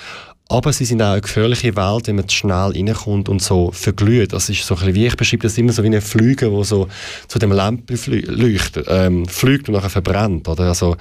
[0.54, 4.32] aber sie sind auch eine gefährliche Welt, wenn man zu schnell reinkommt und so verglüht.
[4.32, 6.62] Das ist so ein bisschen, wie ich beschreibe das immer so wie ein Flüger, wo
[6.62, 6.86] so
[7.26, 10.46] zu dem Lampen leuchtet, ähm, fliegt und nachher verbrennt.
[10.46, 10.64] Oder?
[10.64, 10.96] Also,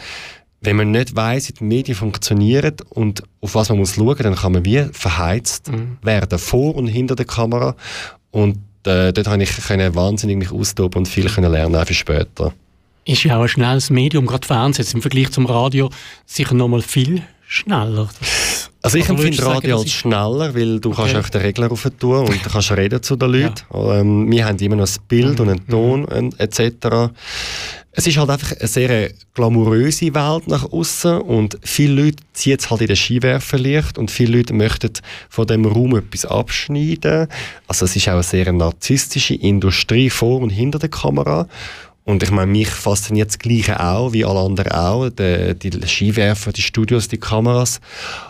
[0.61, 4.35] wenn man nicht weiß, wie die Medien funktionieren und auf was man muss schauen, dann
[4.35, 5.97] kann man wie verheizt mhm.
[6.01, 7.75] werden, vor und hinter der Kamera.
[8.31, 11.93] Und äh, dort habe ich können wahnsinnig mich austoben und viel können lernen, auch für
[11.93, 12.53] später.
[13.05, 15.91] Ist ja auch ein schnelles Medium, gerade Fernsehen im Vergleich zum Radio,
[16.25, 18.09] sicher noch mal viel schneller.
[18.85, 21.03] Also ich empfinde Radio als schneller, weil du okay.
[21.03, 23.63] kannst auch den Regler rauf tun und du kannst reden zu den Leuten.
[23.73, 24.01] Ja.
[24.01, 25.39] Ähm, wir haben immer noch ein Bild mhm.
[25.39, 26.33] und einen Ton mhm.
[26.37, 27.13] etc.
[27.93, 32.69] Es ist halt einfach eine sehr glamouröse Welt nach außen und viele Leute ziehen es
[32.69, 34.91] halt in den Skiwerferlicht und viele Leute möchten
[35.29, 37.29] von dem Raum etwas abschneiden.
[37.67, 41.47] Also es ist auch eine sehr narzisstische Industrie vor und hinter der Kamera
[42.05, 46.51] und ich meine, mich fasziniert das Gleiche auch, wie alle anderen auch, die, die Skiwerfer,
[46.51, 47.79] die Studios, die Kameras.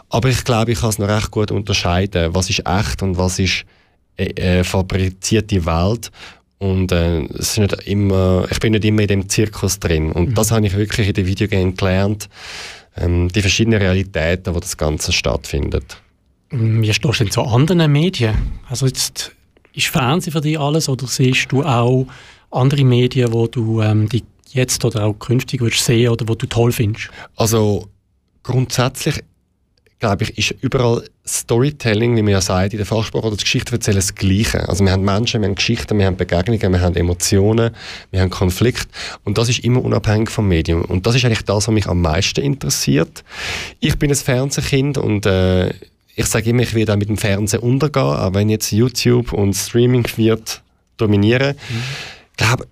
[0.09, 3.39] Aber ich glaube, ich kann es noch recht gut unterscheiden, was ist echt und was
[3.39, 3.65] ist
[4.15, 6.11] äh, äh, fabrizierte Welt.
[6.59, 10.11] Und äh, es ist nicht immer, ich bin nicht immer in dem Zirkus drin.
[10.11, 10.35] Und mhm.
[10.35, 12.29] das habe ich wirklich in den Videogames gelernt.
[12.95, 15.97] Ähm, die verschiedenen Realitäten, wo das Ganze stattfindet.
[16.51, 18.35] Wie stehst du denn zu anderen Medien?
[18.69, 19.31] Also jetzt
[19.73, 22.05] ist Fernsehen für dich alles oder siehst du auch
[22.53, 26.45] andere Medien, wo du ähm, die jetzt oder auch künftig würdest sehen oder wo du
[26.45, 27.09] toll findest?
[27.35, 27.87] Also
[28.43, 29.23] grundsätzlich
[30.03, 33.71] glaube ich, ist überall Storytelling, wie man ja sagt, in der Fachsprache oder das Geschichte
[33.71, 34.67] erzählen das Gleiche.
[34.67, 37.71] Also wir haben Menschen, wir haben Geschichten, wir haben Begegnungen, wir haben Emotionen,
[38.11, 38.89] wir haben Konflikt
[39.23, 40.83] und das ist immer unabhängig vom Medium.
[40.83, 43.23] Und das ist eigentlich das, was mich am meisten interessiert.
[43.79, 45.69] Ich bin ein Fernsehkind und äh,
[46.15, 49.53] ich sage immer, ich werde auch mit dem Fernsehen untergehen, auch wenn jetzt YouTube und
[49.53, 50.61] Streaming wird
[50.97, 51.55] dominieren.
[51.69, 51.83] Mhm
[52.43, 52.67] glaube,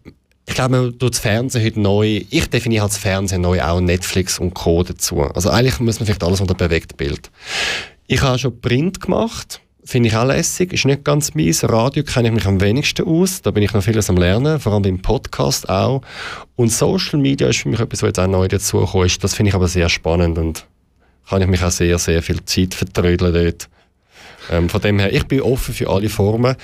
[0.45, 4.39] ich glaube, man tut das Fernsehen heute neu, ich definiere als Fernsehen neu auch Netflix
[4.39, 4.83] und Co.
[4.83, 5.21] dazu.
[5.21, 7.31] Also eigentlich muss man vielleicht alles unter bewegt Bild.
[8.07, 11.63] Ich habe schon Print gemacht, finde ich auch lässig, ist nicht ganz meins.
[11.63, 14.73] Radio kenne ich mich am wenigsten aus, da bin ich noch vieles am Lernen, vor
[14.73, 16.01] allem beim Podcast auch.
[16.55, 19.23] Und Social Media ist für mich etwas, was jetzt auch neu dazugekommen ist.
[19.23, 20.65] Das finde ich aber sehr spannend und
[21.29, 23.69] kann ich mich auch sehr, sehr viel Zeit vertrödeln dort.
[24.51, 26.55] Ähm, von dem her, ich bin offen für alle Formen.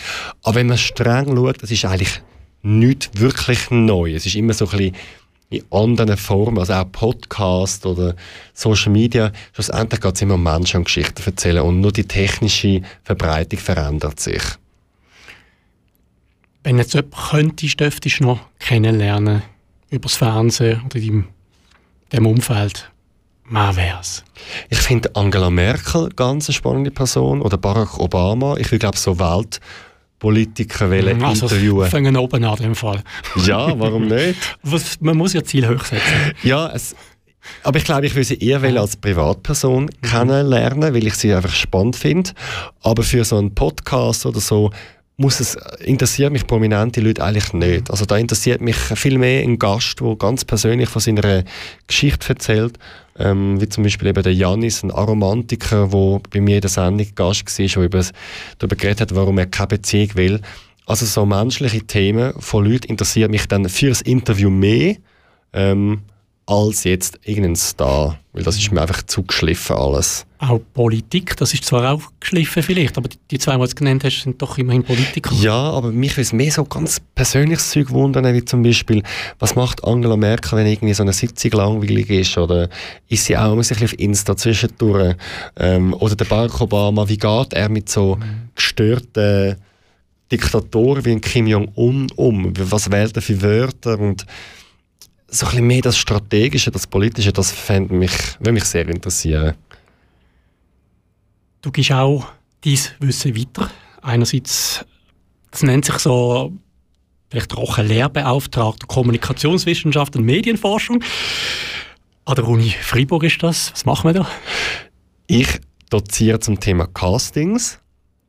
[0.43, 2.21] Aber wenn man streng schaut, das ist eigentlich
[2.61, 4.13] nichts wirklich neu.
[4.13, 4.95] Es ist immer so ein bisschen
[5.49, 8.15] in anderen Formen, also auch Podcast oder
[8.53, 9.31] Social Media.
[9.53, 14.19] Schlussendlich geht es immer um Menschen und Geschichten erzählen und nur die technische Verbreitung verändert
[14.19, 14.41] sich.
[16.63, 19.41] Wenn jetzt jemand könnte, dürftest du noch kennenlernen
[19.89, 21.25] über das Fernsehen oder in
[22.11, 22.91] dem Umfeld,
[23.49, 24.25] wäre es?
[24.69, 28.57] Ich finde Angela Merkel ganz eine spannende Person oder Barack Obama.
[28.57, 29.61] Ich glaube, so Welt
[30.19, 31.89] Politiker wollen also, interviewen.
[31.89, 33.03] Fangen oben an, dem Fall.
[33.45, 34.57] Ja, warum nicht?
[34.63, 36.33] Was, man muss ja Ziel hoch setzen.
[36.43, 36.95] Ja, es,
[37.63, 39.89] aber ich glaube, ich würde sie eher als Privatperson mhm.
[40.01, 42.31] kennenlernen, weil ich sie einfach spannend finde.
[42.81, 44.71] Aber für so einen Podcast oder so
[45.17, 47.91] muss es, interessiert mich prominente Leute eigentlich nicht.
[47.91, 51.43] Also da interessiert mich viel mehr ein Gast, der ganz persönlich von seiner
[51.87, 52.77] Geschichte erzählt
[53.19, 57.07] ähm, wie zum Beispiel eben der Janis, ein Aromantiker, der bei mir in der Sendung
[57.15, 58.05] Gast war, der
[58.59, 60.41] darüber geredet hat, warum er keine Beziehung will.
[60.85, 64.95] Also so menschliche Themen von Leuten interessieren mich dann fürs Interview mehr.
[65.53, 66.01] Ähm,
[66.47, 68.17] als jetzt irgendein Star.
[68.31, 70.25] Weil das ist mir einfach zu geschliffen alles.
[70.39, 74.21] Auch Politik, das ist zwar auch geschliffen vielleicht, aber die zwei, die du genannt hast,
[74.21, 75.33] sind doch immerhin Politiker.
[75.35, 79.03] Ja, aber mich würde es mehr so ganz persönliches Zeug wundern, wie zum Beispiel,
[79.39, 82.37] was macht Angela Merkel, wenn irgendwie so eine Sitzung langweilig ist?
[82.37, 82.69] Oder
[83.09, 85.15] ist sie auch ein bisschen auf Insta zwischendurch?
[85.57, 88.17] Ähm, oder der Barack Obama, wie geht er mit so
[88.55, 89.57] gestörten
[90.31, 92.53] Diktatoren wie Kim Jong-un um?
[92.57, 93.99] Was wählt er für Wörter?
[93.99, 94.25] Und
[95.27, 99.55] so ein bisschen mehr das Strategische, das Politische, das fände mich, würde mich sehr interessieren.
[101.61, 102.27] Du gibst auch
[102.63, 103.69] dein Wissen weiter.
[104.01, 104.85] Einerseits,
[105.51, 106.53] das nennt sich so
[107.29, 111.03] vielleicht auch ein Lehrbeauftragter Kommunikationswissenschaft und Medienforschung.
[112.25, 113.71] An der Uni Freiburg ist das.
[113.73, 114.27] Was machen wir da?
[115.27, 115.59] Ich
[115.89, 117.79] doziere zum Thema Castings.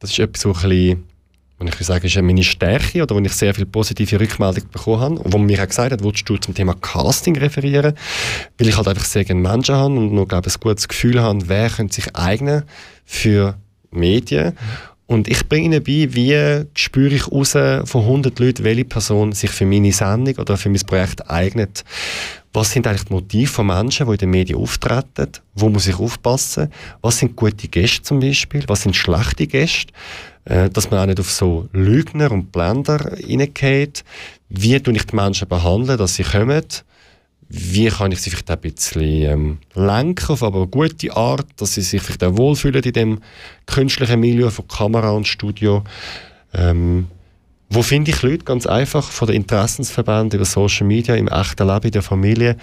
[0.00, 1.07] Das ist etwas, so ein bisschen
[1.58, 5.14] und ich sagen, ist meine Stärke oder wo ich sehr viel positive Rückmeldung bekommen habe
[5.16, 7.94] und wo mir auch gesagt hat, willst du zum Thema Casting referieren,
[8.58, 11.48] weil ich halt einfach sehr gerne Menschen habe und nur glaube ein gutes Gefühl habe,
[11.48, 12.62] wer könnte sich eignen
[13.04, 13.56] für
[13.90, 14.56] Medien
[15.06, 19.50] Und ich bringe ihnen bei, wie spüre ich raus von 100 Leuten, welche Person sich
[19.50, 21.82] für meine Sendung oder für mein Projekt eignet.
[22.52, 25.32] Was sind eigentlich die Motive von Menschen, die in den Medien auftreten?
[25.54, 26.70] Wo muss ich aufpassen?
[27.00, 28.64] Was sind gute Gäste zum Beispiel?
[28.66, 29.92] Was sind schlechte Gäste?
[30.48, 34.02] Äh, dass man auch nicht auf so Lügner und Blender reingeht.
[34.48, 36.64] Wie tue ich die Menschen behandeln, dass sie kommen?
[37.48, 41.74] wie kann ich sie vielleicht ein bisschen ähm, lenken auf aber eine gute Art, dass
[41.74, 43.20] sie sich vielleicht auch wohlfühlen in dem
[43.64, 45.82] künstlichen Milieu von Kamera und Studio.
[46.52, 47.06] Ähm,
[47.70, 48.44] wo finde ich Leute?
[48.44, 52.56] Ganz einfach von den Interessensverbänden über Social Media, im echten Leben, in der Familie.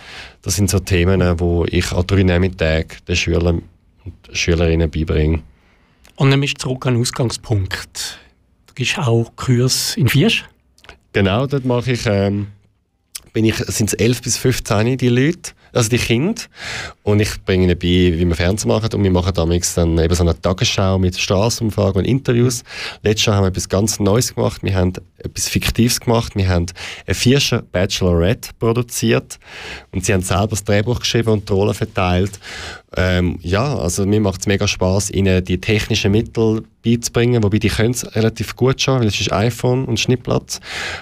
[0.44, 3.64] Das sind so Themen, wo ich an drei Nachmittagen den Schülern
[4.04, 5.42] und Schülerinnen beibringe.
[6.16, 8.20] Und dann bist du zurück an den Ausgangspunkt.
[8.68, 10.46] Du gibst auch Kurs in Viersch?
[11.14, 12.48] Genau, dort mache ich ähm,
[13.36, 16.42] bin ich, sind es 11 bis 15 die Leute, also die Kinder.
[17.04, 18.90] Und ich bringe ihnen bei, wie wir Fernsehen machen.
[18.94, 22.64] Und wir machen damals dann eben so eine Tagesschau mit Straßenumfragen und Interviews.
[23.04, 24.64] Letztes Jahr haben wir etwas ganz Neues gemacht.
[24.64, 24.94] Wir haben
[25.26, 26.36] etwas Fiktives gemacht.
[26.36, 26.66] Wir haben
[27.06, 29.40] eine Vierscher Bachelorette produziert.
[29.92, 32.40] Und sie haben selber das Drehbuch geschrieben und die Rollen verteilt.
[32.98, 37.68] Ähm, ja, also mir macht es mega Spaß, ihnen die technischen Mittel beizubringen, wobei die
[37.68, 40.62] können es relativ gut schon, weil es ist iPhone und Schnittplatz.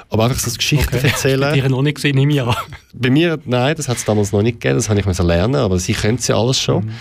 [0.10, 1.08] Aber einfach so das Geschichten okay.
[1.12, 1.54] erzählen.
[1.54, 2.56] Die noch nicht gesehen, ich an.
[2.94, 5.78] Bei mir, nein, das hat es damals noch nicht gegeben, das habe ich lernen, aber
[5.78, 6.86] sie können es ja alles schon.
[6.86, 6.92] Mhm.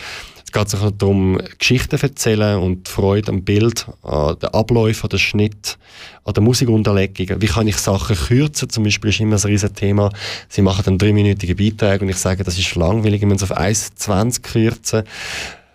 [0.55, 5.19] Es geht sich darum, Geschichten erzählen und Freude am Bild, an den Abläufen, an den
[5.19, 5.79] Schnitt,
[6.25, 7.41] an der Musikunterlegung.
[7.41, 8.69] Wie kann ich Sachen kürzen?
[8.69, 10.11] Zum Beispiel ist immer ein riesen Thema.
[10.51, 14.43] Sie machen dann dreiminütige Beiträge und ich sage, das ist langweilig, müssen es auf 1,20
[14.43, 15.05] kürzen.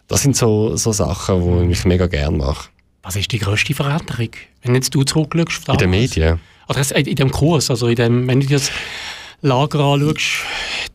[0.08, 2.70] Das sind so, so Sachen, die ich mega gerne mache.
[3.02, 4.30] Was ist die grösste Veränderung,
[4.62, 5.70] wenn jetzt du zurückschaust?
[5.70, 6.40] In den Medien?
[6.68, 8.70] Oder in dem Kurs, also in dem, wenn du das
[9.42, 10.46] Lager anschaust,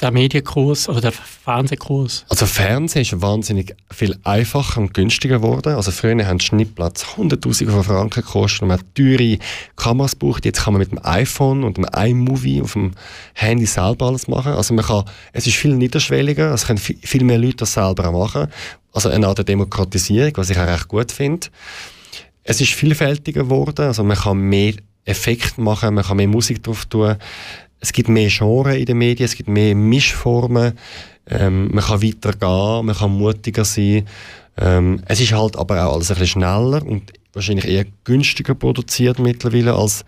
[0.00, 2.24] der Medienkurs oder der Fernsehkurs?
[2.28, 5.74] Also Fernsehen ist wahnsinnig viel einfacher und günstiger geworden.
[5.74, 9.38] Also früher haben Schnittplatz Hunderttausende von Franken gekostet und man hat teure
[9.76, 10.44] Kameras gebraucht.
[10.44, 12.90] Jetzt kann man mit dem iPhone und dem iMovie auf dem
[13.34, 14.54] Handy selber alles machen.
[14.54, 18.48] Also man kann, es ist viel niederschwelliger, es können viel mehr Leute das selber machen.
[18.92, 21.46] Also eine Art Demokratisierung, was ich auch recht gut finde.
[22.42, 24.74] Es ist vielfältiger geworden, also man kann mehr
[25.04, 27.16] Effekte machen, man kann mehr Musik drauf tun
[27.82, 30.78] es gibt mehr Genres in den Medien, es gibt mehr Mischformen,
[31.28, 34.06] ähm, man kann weitergehen, man kann mutiger sein.
[34.56, 39.18] Ähm, es ist halt aber auch alles ein bisschen schneller und wahrscheinlich eher günstiger produziert
[39.18, 40.04] mittlerweile als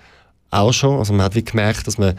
[0.50, 0.98] auch schon.
[0.98, 2.14] Also man hat wie gemerkt, dass man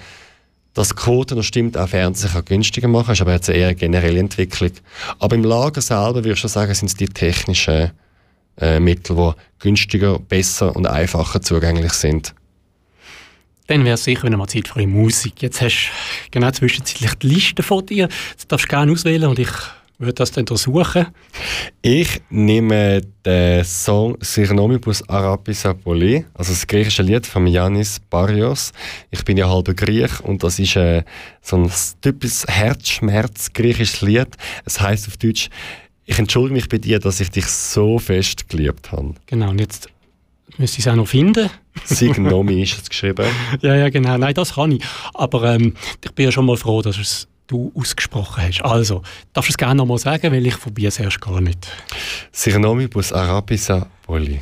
[0.74, 4.20] das Quoten, das stimmt, auch Fernsehen kann günstiger machen, ist aber jetzt eher eine generelle
[4.20, 4.72] Entwicklung.
[5.20, 7.92] Aber im Lager selber würde ich schon sagen, sind es die technischen
[8.60, 12.36] äh, Mittel, die günstiger, besser und einfacher zugänglich sind.
[13.68, 15.42] Dann wäre es sicher wieder mal Zeit für Musik.
[15.42, 18.08] Jetzt hast du genau zwischenzeitlich die Liste vor dir.
[18.32, 19.50] Jetzt darfst du gerne auswählen und ich
[19.98, 21.08] würde das dann untersuchen.
[21.82, 28.72] Ich nehme den Song Sirnomibus Arabis Apoli, also das griechische Lied von Yanis Barrios.
[29.10, 31.04] Ich bin ja halber Griech und das ist äh,
[31.42, 34.28] so ein typisches Herzschmerz griechisches Lied.
[34.66, 35.50] Es heißt auf Deutsch
[36.08, 39.16] ich entschuldige mich bei dir, dass ich dich so fest geliebt habe.
[39.26, 39.90] Genau, und jetzt
[40.58, 41.50] müsste ich es auch noch finden.
[41.84, 43.26] Signomi ist es geschrieben.
[43.62, 44.18] ja, ja, genau.
[44.18, 44.84] Nein, das kann ich.
[45.14, 48.62] Aber ähm, ich bin ja schon mal froh, dass es du ausgesprochen hast.
[48.62, 49.02] Also,
[49.34, 51.68] darfst du es gerne noch mal sagen, weil ich probiere es erst gar nicht.
[52.32, 54.42] Signomi bus Arabisa Poli.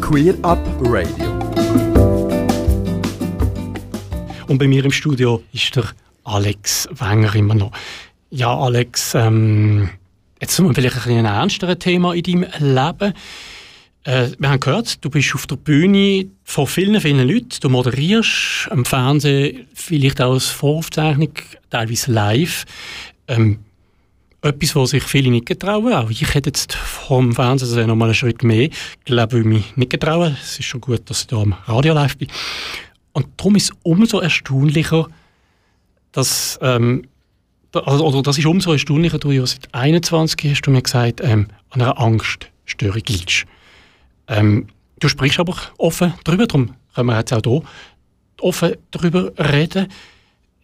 [0.00, 1.30] Queer Up Radio.
[4.48, 5.84] Und bei mir im Studio ist der
[6.24, 7.70] Alex Wenger immer noch.
[8.30, 9.90] Ja, Alex, ähm,
[10.40, 13.12] Jetzt haben wir vielleicht ein, ernsteres Thema in deinem Leben.
[14.04, 17.50] Äh, wir haben gehört, du bist auf der Bühne vor vielen, vielen Leuten.
[17.60, 21.32] Du moderierst am Fernsehen, vielleicht auch als Voraufzeichnung,
[21.68, 22.64] teilweise live.
[23.28, 23.58] Ähm,
[24.40, 25.92] etwas, was sich viele nicht getrauen.
[25.92, 28.70] Auch ich hätte jetzt vom Fernsehen noch mal einen Schritt mehr.
[28.70, 30.38] Ich glaube, ich mich nicht getrauen.
[30.42, 32.28] Es ist schon gut, dass ich hier am Radio live bin.
[33.12, 35.06] Und darum ist es umso erstaunlicher,
[36.12, 37.02] dass ähm,
[37.72, 41.48] also, oder das ist umso erstaunlicher, du ja seit 21 hast du mir gesagt, ähm,
[41.70, 43.44] an einer Angststörung leidest.
[44.28, 47.62] Ähm, du sprichst aber offen darüber, darum können wir jetzt auch hier
[48.40, 49.88] offen darüber reden.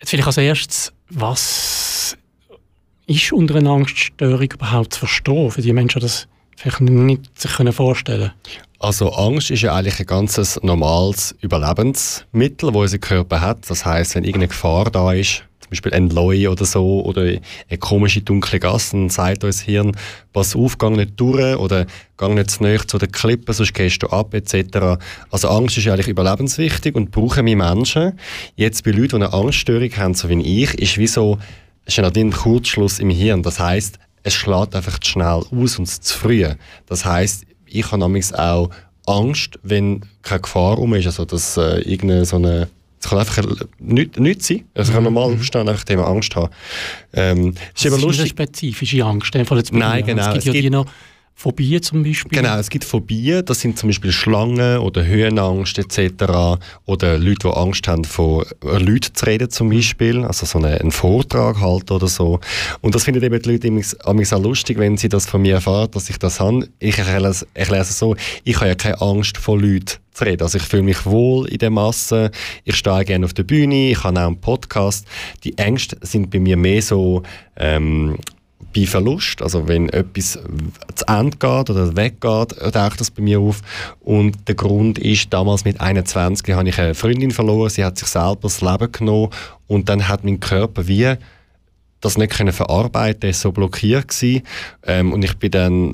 [0.00, 2.16] Jetzt vielleicht als erstes, was
[3.06, 7.74] ist unter einer Angststörung überhaupt zu verstehen, für die Menschen, die das vielleicht nicht sich
[7.74, 8.66] vorstellen können?
[8.78, 13.70] Also Angst ist ja eigentlich ein ganz normales Überlebensmittel, das unser Körper hat.
[13.70, 17.78] Das heißt, wenn irgendeine Gefahr da ist, zum Beispiel ein Leu oder so oder eine
[17.78, 19.96] komische dunkle Gasse, dann sagt uns Hirn,
[20.32, 24.02] pass auf, geh nicht durch oder geh nicht zu nahe zu den Klippen, sonst gehst
[24.02, 24.98] du ab etc.
[25.30, 28.18] Also Angst ist eigentlich überlebenswichtig und brauchen wir Menschen.
[28.54, 31.38] Jetzt bei Leuten, die eine Angststörung haben, so wie ich, ist wie so,
[31.84, 33.42] ist ein Kurzschluss im Hirn.
[33.42, 36.46] Das heißt, es schlägt einfach zu schnell aus und zu früh.
[36.86, 38.70] Das heißt, ich habe nämlich auch
[39.06, 43.42] Angst, wenn keine Gefahr um ist, also dass äh, irgendeine so eine es kann einfach
[43.78, 44.64] nichts nicht sein.
[44.74, 45.38] Also ich kann normal Mhm.
[45.40, 46.52] aufstehen und einfach Thema Angst haben.
[47.12, 48.20] Ähm, es ist eben Das ist lustig.
[48.20, 49.34] eine spezifische Angst.
[49.58, 50.22] jetzt Nein, genau.
[50.22, 50.86] Es gibt Es ja die noch
[51.38, 52.38] Phobien zum Beispiel.
[52.38, 56.58] Genau, es gibt Phobien, das sind zum Beispiel Schlangen oder Höhenangst etc.
[56.86, 60.90] Oder Leute, die Angst haben, äh, Leuten zu reden zum Beispiel, also so eine, einen
[60.90, 62.40] Vortrag halt oder so.
[62.80, 65.90] Und das finden eben die Leute immer auch lustig, wenn sie das von mir erfahren,
[65.90, 66.70] dass ich das habe.
[66.78, 70.42] Ich erkläre es so, ich habe ja keine Angst vor Leuten zu reden.
[70.42, 72.30] Also ich fühle mich wohl in der Masse,
[72.64, 75.06] ich stehe gerne auf der Bühne, ich habe auch einen Podcast.
[75.44, 77.22] Die Ängste sind bei mir mehr so...
[77.58, 78.16] Ähm,
[78.76, 80.38] bei Verlust, also wenn etwas
[80.94, 83.62] zu Ende geht oder weggeht, taucht das bei mir auf.
[84.00, 88.08] Und der Grund ist, damals mit 21 habe ich eine Freundin verloren, sie hat sich
[88.08, 89.30] selber das Leben genommen
[89.66, 91.14] und dann hat mein Körper wie
[92.00, 94.42] das nicht können verarbeiten, ist so blockiert gewesen.
[94.84, 95.92] Ähm, und ich bin dann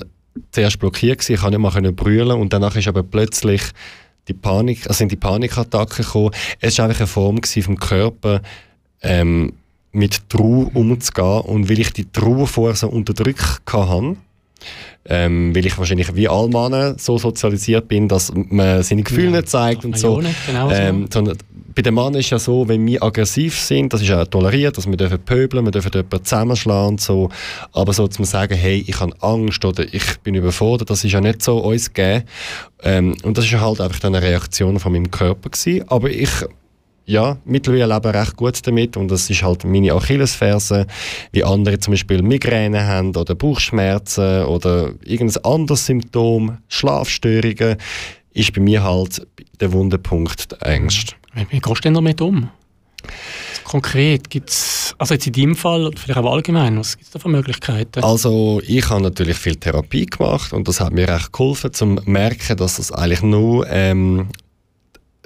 [0.51, 3.61] zuerst blockiert gewesen, ich konnte nicht können brüllen und danach ist aber plötzlich
[4.27, 6.31] die Panik, also sind die Panikattacken gekommen.
[6.59, 8.41] Es war einfach eine Form vom Körper,
[9.01, 9.53] ähm,
[9.93, 14.15] mit Trauer umzugehen und weil ich die Trauer vorher so unterdrückt hatte,
[15.05, 19.37] ähm, weil ich wahrscheinlich wie alle Männer so sozialisiert bin, dass man seine Gefühle Ja,
[19.37, 20.21] nicht zeigt und so.
[20.47, 20.75] genau so.
[20.75, 21.37] ähm, sondern
[21.75, 24.87] bei den Männern ist ja so, wenn wir aggressiv sind, das ist ja toleriert, dass
[24.87, 27.29] wir dürfen pöbeln, wir dürfen jemanden zusammenschlagen und so.
[27.71, 31.21] Aber so zu sagen, hey, ich habe Angst oder ich bin überfordert, das ist ja
[31.21, 32.25] nicht so uns gegeben.
[32.83, 35.83] Ähm, und das ist halt einfach dann eine Reaktion von meinem Körper gewesen.
[35.87, 36.29] Aber ich
[37.05, 40.87] ja, mittlerweile lebe ich recht gut damit und das ist halt meine Achillesferse,
[41.31, 47.77] wie andere zum Beispiel Migräne haben oder Bauchschmerzen oder irgendein anderes Symptom, Schlafstörungen,
[48.33, 49.25] ist bei mir halt
[49.59, 51.15] der Wunderpunkt der Ängste.
[51.33, 52.49] Wie, wie gehst du denn damit um?
[53.63, 57.11] Konkret gibt es, also jetzt in deinem Fall, oder vielleicht auch allgemein, was gibt es
[57.11, 58.03] da für Möglichkeiten?
[58.03, 62.57] Also ich habe natürlich viel Therapie gemacht und das hat mir recht geholfen, zum merken,
[62.57, 64.27] dass das eigentlich nur ähm,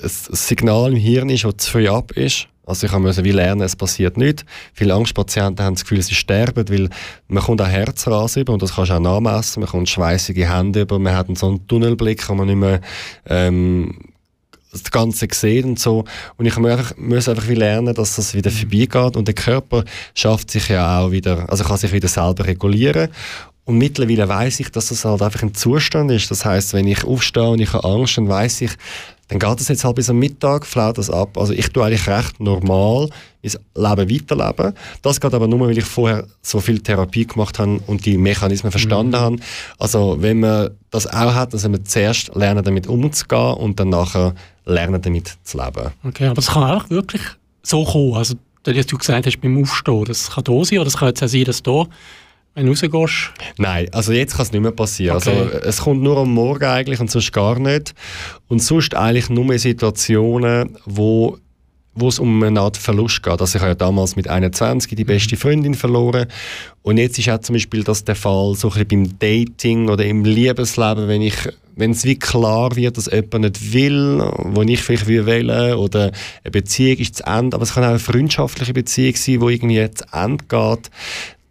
[0.02, 2.48] ein Signal im Hirn ist, das zu früh ab ist.
[2.66, 4.44] Also ich musste wie lernen, es passiert nichts.
[4.74, 6.90] Viele Angstpatienten haben das Gefühl, sie sterben, weil
[7.30, 9.62] man kommt auch Herzrasen über und das kannst du auch nachmessen.
[9.62, 12.82] Man kommt schweißige Hände über, man hat so einen Tunnelblick, wo man nicht mehr
[13.26, 13.98] ähm,
[14.74, 16.04] das Ganze sieht und so.
[16.36, 19.16] Und ich muss einfach, muss einfach wie lernen, dass das wieder vorbeigeht.
[19.16, 23.10] Und der Körper schafft sich ja auch wieder, also kann sich wieder selber regulieren.
[23.64, 26.30] Und mittlerweile weiß ich, dass das halt einfach ein Zustand ist.
[26.32, 28.72] Das heißt, wenn ich aufstehe und ich habe Angst, dann weiß ich,
[29.28, 31.38] dann geht das jetzt halt bis am Mittag, flaut das ab.
[31.38, 33.10] Also ich tue eigentlich recht normal
[33.76, 34.74] mein Leben weiterleben.
[35.02, 38.72] Das geht aber nur, weil ich vorher so viel Therapie gemacht habe und die Mechanismen
[38.72, 39.38] verstanden habe.
[39.80, 43.90] Also wenn man das auch hat, dann soll man zuerst lernen, damit umzugehen und dann
[43.90, 44.34] nachher
[44.66, 45.92] lernen, damit zu leben.
[46.06, 47.22] Okay, aber es kann auch wirklich
[47.64, 48.16] so kommen.
[48.16, 48.36] Also,
[48.66, 51.28] was du gesagt hast beim Aufstehen, das kann da sein, oder es kann jetzt auch
[51.28, 51.88] sein, dass du,
[52.58, 55.18] wenn du rausgehst, Nein, also jetzt kann es nicht mehr passieren.
[55.18, 55.30] Okay.
[55.30, 57.94] Also es kommt nur am Morgen eigentlich und sonst gar nicht.
[58.48, 61.38] Und sonst eigentlich nur in Situationen, wo
[62.00, 63.42] wo es um eine Art Verlust geht.
[63.42, 66.28] Also ich habe ja damals mit 21 die beste Freundin verloren
[66.84, 70.24] und jetzt ist auch zum Beispiel das der Fall so ein beim Dating oder im
[70.24, 71.36] Liebesleben, wenn ich
[71.76, 76.12] wenn es wie klar wird, dass jemand nicht will, wo ich vielleicht will wählen oder
[76.44, 79.90] eine Beziehung ist zu Ende, aber es kann auch eine freundschaftliche Beziehung sein, wo irgendwie
[79.92, 80.92] zu Ende geht,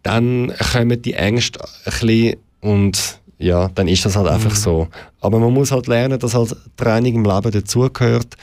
[0.07, 4.87] dann kommen die Ängste ein bisschen und ja, dann ist das halt einfach so.
[5.21, 8.35] Aber man muss halt lernen, dass halt Training im Leben dazugehört.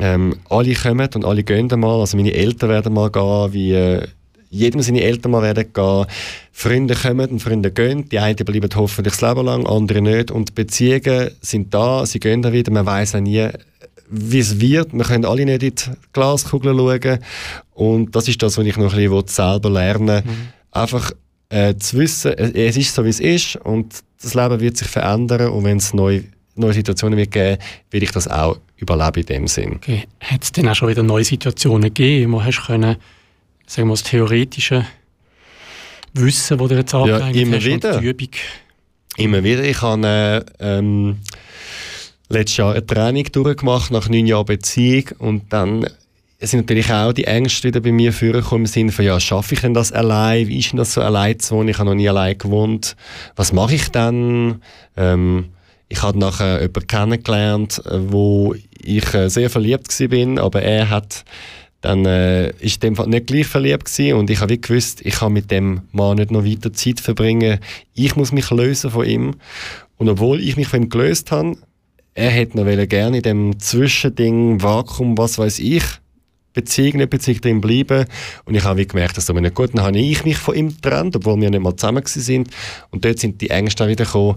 [0.00, 2.00] Ähm, alle kommen und alle gehen mal.
[2.00, 4.06] Also meine Eltern werden mal gehen, wie äh,
[4.50, 6.06] jedem seine Eltern mal werden gehen.
[6.52, 8.08] Freunde kommen und Freunde gehen.
[8.08, 10.30] Die einen bleiben hoffentlich das Leben lang, andere nicht.
[10.30, 12.72] Und Beziehungen sind da, sie gehen dann wieder.
[12.72, 13.48] Man weiß auch nie,
[14.08, 14.92] wie es wird.
[14.92, 17.18] Wir können alle nicht in die Glaskugel schauen.
[17.74, 20.22] Und das ist das, was ich noch ein bisschen selber lernen will.
[20.70, 21.12] Einfach
[21.48, 25.50] äh, zu wissen, es ist so, wie es ist und das Leben wird sich verändern
[25.50, 27.58] und wenn es neue, neue Situationen wird geben,
[27.90, 29.76] will ich das auch überleben in dem Sinn.
[29.76, 32.96] okay, hat es dann auch schon wieder neue Situationen gegeben, wo hast du können,
[33.66, 34.86] sagen wir, das theoretische
[36.14, 38.00] Wissen, das du jetzt angeeignet immer hast, wieder.
[38.00, 38.30] die Übung.
[39.16, 39.64] Immer wieder.
[39.64, 41.18] Ich habe äh, ähm,
[42.28, 45.86] letztes Jahr ein Training durchgemacht nach neun Jahren Beziehung und dann
[46.46, 49.60] sind natürlich auch die Ängste wieder bei mir vorgekommen im Sinne von, ja, schaffe ich
[49.60, 50.46] denn das allein?
[50.46, 51.68] Wie ist denn das so allein zu wohnen?
[51.68, 52.94] Ich habe noch nie allein gewohnt.
[53.34, 54.62] Was mache ich dann?
[54.96, 55.46] Ähm,
[55.88, 61.24] ich habe nachher jemanden kennengelernt, äh, wo ich äh, sehr verliebt bin, aber er hat
[61.80, 65.14] dann äh, ist dem Fall nicht gleich verliebt gewesen und ich habe wie gewusst, ich
[65.14, 67.60] kann mit dem Mann nicht noch weiter Zeit verbringen.
[67.94, 69.34] Ich muss mich lösen von ihm.
[69.96, 71.56] Und obwohl ich mich von ihm gelöst habe,
[72.14, 75.84] er hätte noch gerne in dem Zwischending, Vakuum, was weiß ich,
[76.62, 78.06] Beziehung, nicht Beziehung drin bleiben.
[78.44, 79.70] Und ich habe gemerkt, dass das mir nicht gut.
[79.74, 82.48] Dann habe ich mich von ihm getrennt, obwohl wir nicht mal zusammen sind.
[82.90, 84.36] Und dort sind die Ängste wieder gekommen.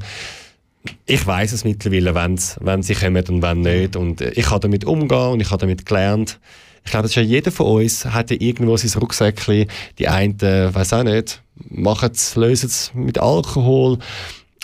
[1.05, 3.95] ich weiß es mittlerweile, wenn's, wenn sie kommen und wenn nicht.
[3.95, 6.39] Und ich kann damit umgehen und ich habe damit gelernt.
[6.83, 9.67] Ich glaube, das ist ja jeder von uns hat ja irgendwo sein Rucksäckchen.
[9.99, 13.99] Die einen, äh, weiß auch nicht, machen es, lösen es mit Alkohol.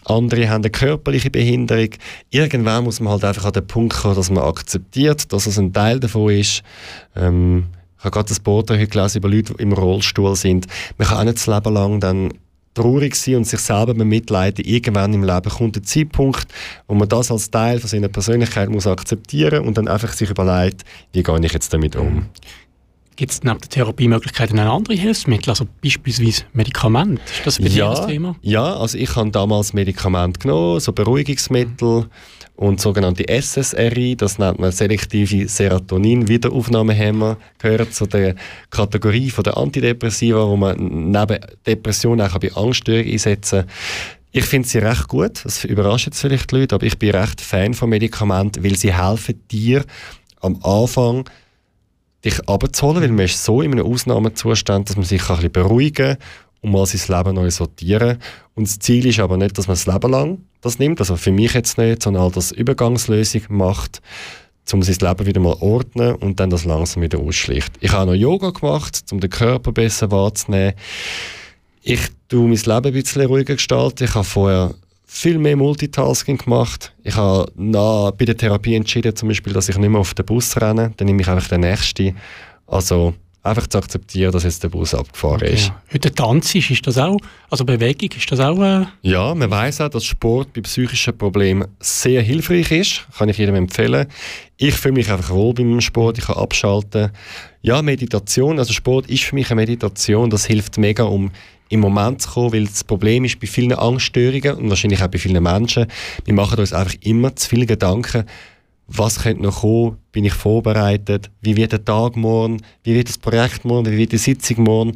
[0.10, 1.90] Andere haben eine körperliche Behinderung.
[2.30, 5.74] Irgendwann muss man halt einfach an den Punkt kommen, dass man akzeptiert, dass es ein
[5.74, 6.64] Teil davon ist.
[7.16, 10.68] Ähm, ich habe gerade das Boot heute gelesen über Leute, die im Rollstuhl sind.
[10.98, 12.34] Man kann auch nicht das Leben lang dann
[12.78, 14.64] traurig sein und sich selber bemitleiden.
[14.64, 16.46] Irgendwann im Leben kommt der Zeitpunkt,
[16.88, 20.84] wo man das als Teil von seiner Persönlichkeit muss akzeptieren und dann einfach sich überlegt,
[21.12, 22.28] wie gehe ich jetzt damit um.
[23.18, 27.20] Gibt es neben der Therapiemöglichkeiten auch andere Hilfsmittel, also beispielsweise Medikamente?
[27.26, 28.36] Ist das dir das Thema?
[28.44, 32.06] Ja, also ich habe damals Medikamente genommen, so Beruhigungsmittel
[32.58, 38.36] und sogenannte SSRI, das nennt man selektive Serotonin-Wiederaufnahmehämmer, gehört zu der
[38.70, 40.78] Kategorie der Antidepressiva, wo man
[41.12, 43.70] neben Depressionen auch bei Angststörungen einsetzen kann.
[44.32, 47.42] Ich finde sie recht gut, das überrascht jetzt vielleicht die Leute, aber ich bin recht
[47.42, 49.84] Fan von Medikamenten, weil sie helfen dir
[50.40, 51.28] am Anfang
[52.24, 55.94] dich abzuholen, weil man ist so in einem Ausnahmezustand, dass man sich ein bisschen beruhigen
[55.94, 56.18] kann
[56.62, 58.18] und mal sein Leben neu sortieren.
[58.56, 61.32] Und das Ziel ist aber nicht, dass man das Leben lang das nimmt, also für
[61.32, 64.02] mich jetzt nicht, sondern halt das Übergangslösung macht,
[64.74, 67.72] um sein Leben wieder mal ordnen und dann das langsam wieder ausschlicht.
[67.80, 70.74] Ich habe noch Yoga gemacht, um den Körper besser wahrzunehmen.
[71.84, 74.04] Ich tue mein Leben ein bisschen ruhiger gestalten.
[74.04, 74.74] Ich habe vorher
[75.08, 76.94] viel mehr Multitasking gemacht.
[77.02, 80.26] Ich habe nach, bei der Therapie entschieden, zum Beispiel, dass ich nicht mehr auf den
[80.26, 80.92] Bus renne.
[80.98, 82.16] Dann nehme ich einfach den nächsten.
[82.68, 85.54] Also einfach zu akzeptieren, dass jetzt der Bus abgefahren okay.
[85.54, 85.72] ist.
[85.94, 87.18] Heute Tanz ist, ist das auch,
[87.50, 88.62] also Bewegung, ist das auch...
[88.62, 93.08] Äh ja, man weiß auch, dass Sport bei psychischen Problemen sehr hilfreich ist.
[93.18, 94.08] Kann ich jedem empfehlen.
[94.58, 97.12] Ich fühle mich einfach wohl beim Sport, ich kann abschalten.
[97.62, 101.32] Ja, Meditation, also Sport ist für mich eine Meditation, das hilft mega, um
[101.70, 105.18] im Moment zu kommen, weil das Problem ist bei vielen Angststörungen und wahrscheinlich auch bei
[105.18, 105.88] vielen Menschen,
[106.26, 108.26] wir machen uns einfach immer zu viele Gedanken,
[108.88, 113.18] was könnte noch kommen, bin ich vorbereitet, wie wird der Tag morgen, wie wird das
[113.18, 114.96] Projekt morgen, wie wird die Sitzung morgen.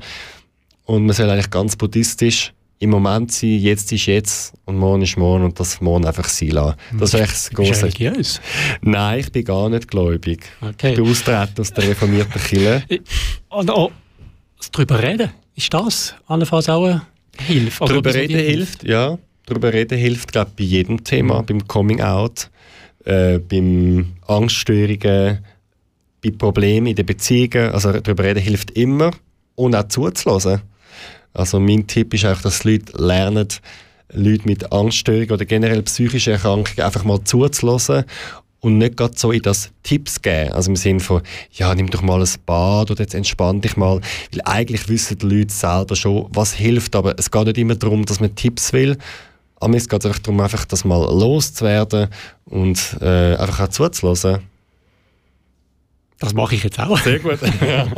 [0.86, 5.16] Und man soll eigentlich ganz buddhistisch im Moment sein, jetzt ist jetzt und morgen ist
[5.16, 6.78] morgen und das morgen einfach sein lassen.
[6.98, 7.84] Das ist echt das große.
[7.84, 8.42] religiös?
[8.82, 10.46] Nein, ich bin gar nicht gläubig.
[10.62, 10.92] Okay.
[10.92, 12.84] Ich bin austreten aus der reformierten Kirche.
[13.50, 13.92] Und auch
[14.72, 17.02] darüber reden, ist das allenfalls auch eine
[17.38, 17.82] Hilfe?
[17.82, 19.18] Also darüber reden hilft, ja.
[19.46, 21.46] Darüber reden hilft, glaube bei jedem Thema, mhm.
[21.46, 22.50] beim Coming Out
[23.06, 25.40] äh, beim Angststörungen,
[26.24, 27.72] bei Problemen in den Beziehungen.
[27.72, 29.12] Also darüber reden hilft immer
[29.56, 30.62] und auch zuzulassen.
[31.34, 33.48] Also mein Tipp ist auch, dass Leute lernen,
[34.14, 38.04] Leute mit Angststörungen oder generell psychischen Erkrankungen einfach mal zuzulassen
[38.62, 40.54] und nicht gerade so in das Tipps geben.
[40.54, 44.00] Also im Sinne von, ja, nimm doch mal ein Bad oder jetzt entspann dich mal.
[44.32, 48.06] Weil eigentlich wissen die Leute selber schon, was hilft, aber es geht nicht immer darum,
[48.06, 48.98] dass man Tipps will,
[49.62, 52.08] aber mir geht es einfach darum, einfach das mal loszuwerden
[52.46, 54.40] und äh, einfach auch zuzulassen.
[56.20, 57.00] Das mache ich jetzt auch.
[57.00, 57.40] Sehr gut.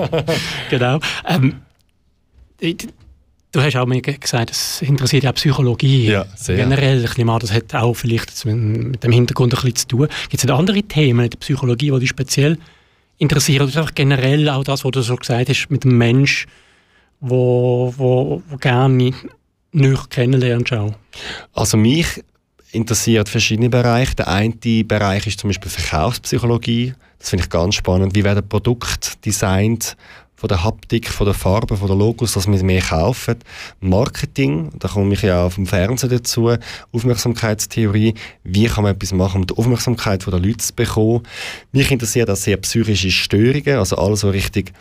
[0.70, 0.99] genau.
[1.28, 1.61] Ähm,
[3.54, 6.08] du hast auch mir gesagt, es interessiert ja auch Psychologie.
[6.08, 6.58] Ja, sehr.
[6.58, 10.08] Generell, ich nehme an, das hat auch vielleicht mit dem Hintergrund ein bisschen zu tun.
[10.30, 12.58] Gibt es andere Themen in der Psychologie, die dich speziell
[13.18, 13.68] interessieren?
[13.68, 16.47] Oder einfach generell auch das, was du so gesagt hast, mit dem Mensch,
[17.22, 19.14] wo, wo, wo gerne
[19.72, 20.93] nicht kennenlernst auch?
[21.54, 22.24] Also mich
[22.72, 24.16] interessiert verschiedene Bereiche.
[24.16, 26.93] Der eine Bereich ist zum Beispiel Verkaufspsychologie.
[27.20, 28.16] Das finde ich ganz spannend.
[28.16, 29.95] Wie werden Produkte designt
[30.36, 33.38] von der Haptik, von der Farbe, von der Logos, dass wir mehr kaufen.
[33.80, 36.52] Marketing, da komme ich ja auch vom Fernsehen dazu.
[36.92, 38.14] Aufmerksamkeitstheorie,
[38.44, 41.24] wie kann man etwas machen, um die Aufmerksamkeit der Leute zu bekommen.
[41.72, 44.74] Mich interessiert auch sehr psychische Störungen, also alles so richtig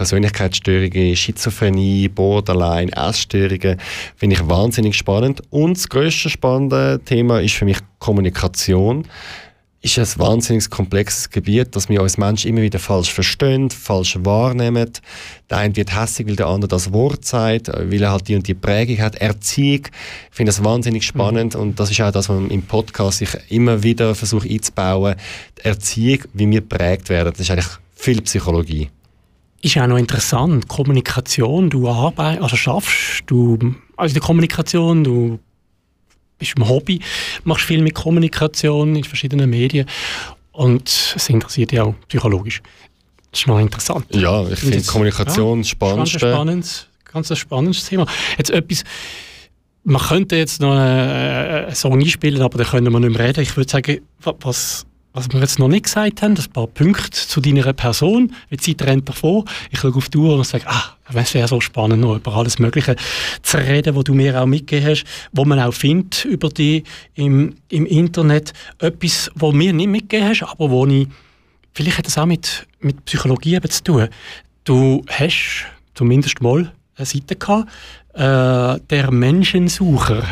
[0.00, 3.78] Persönlichkeitsstörungen, Schizophrenie, Borderline, Essstörungen,
[4.16, 5.42] finde ich wahnsinnig spannend.
[5.50, 9.06] Und das grösste spannende Thema ist für mich Kommunikation.
[9.82, 14.90] Ist ein wahnsinnig komplexes Gebiet, dass wir uns Menschen immer wieder falsch verstehen, falsch wahrnehmen.
[15.48, 18.46] Der eine wird hässlich, weil der andere das Wort sagt, weil er halt die und
[18.46, 19.14] die Prägung hat.
[19.14, 19.86] Erziehung,
[20.30, 21.60] ich finde das wahnsinnig spannend mhm.
[21.60, 25.14] und das ist auch das, was man im Podcast ich immer wieder versuche einzubauen.
[25.58, 28.90] Die Erziehung, wie wir prägt werden, das ist eigentlich viel Psychologie
[29.62, 30.68] ist auch noch interessant.
[30.68, 33.58] Kommunikation, du arbeitest, also schaffst du,
[33.96, 35.38] also die Kommunikation, du
[36.40, 36.98] bist im Hobby,
[37.44, 39.86] machst viel mit Kommunikation in verschiedenen Medien
[40.50, 42.60] und es interessiert dich auch psychologisch.
[43.30, 44.06] Das ist noch interessant.
[44.12, 46.08] Ja, ich finde Kommunikation ja, spannend.
[46.08, 48.06] Spannendes, ganz ein spannendes Thema.
[48.36, 48.82] Jetzt etwas,
[49.84, 53.42] man könnte jetzt noch einen Song einspielen, aber da können wir nicht mehr reden.
[53.42, 57.40] Ich würde sagen, was was wir jetzt noch nicht gesagt haben, ein paar Punkte zu
[57.40, 58.32] deiner Person.
[58.50, 59.44] Die Zeit rennt davon.
[59.70, 62.58] Ich schaue auf die Uhr und sage, ah, es wäre so spannend, noch über alles
[62.58, 62.94] Mögliche
[63.42, 66.84] zu reden, was du mir auch mitgegeben hast, wo man auch findet über dich
[67.14, 68.52] im, im Internet.
[68.78, 71.08] Etwas, was mir nicht mitgegeben hast, aber wo ich,
[71.74, 74.08] vielleicht hat das auch mit, mit Psychologie eben zu tun.
[74.64, 77.68] Du hast zumindest mal eine Seite gehabt,
[78.14, 80.22] äh, der Menschensucher.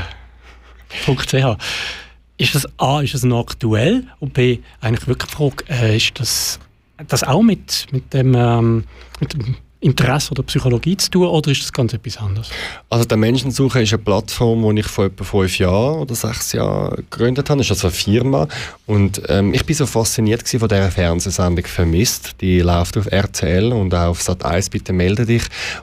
[2.39, 4.05] Ist das A, ist das noch aktuell?
[4.21, 6.61] Und B, eigentlich wirklich die Frage, äh, ist das,
[7.09, 8.85] das auch mit, mit, dem, ähm,
[9.21, 12.51] mit dem Interesse oder Psychologie zu tun oder ist das ganz etwas anderes?
[12.91, 16.97] Also der Menschensuche ist eine Plattform, die ich vor etwa fünf Jahren oder sechs Jahren
[16.97, 17.59] gegründet habe.
[17.59, 18.49] Das ist also eine Firma
[18.87, 22.41] und ähm, ich bin so fasziniert von dieser Fernsehsendung «Vermisst».
[22.41, 25.43] Die läuft auf RTL und auch auf Sat1 «Bitte melde dich»,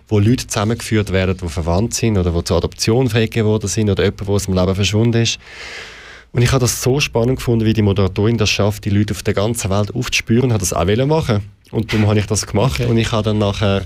[0.09, 4.03] wo Leute zusammengeführt werden, die verwandt sind oder die zur Adoption freigegeben worden sind oder
[4.03, 5.39] jemand, der aus dem Leben verschwunden ist.
[6.35, 9.23] Und ich habe das so spannend gefunden, wie die Moderatorin das schafft, die Leute auf
[9.23, 12.89] der ganzen Welt aufzuspüren, hat das auch machen und darum habe ich das gemacht okay.
[12.89, 13.85] und ich habe dann nachher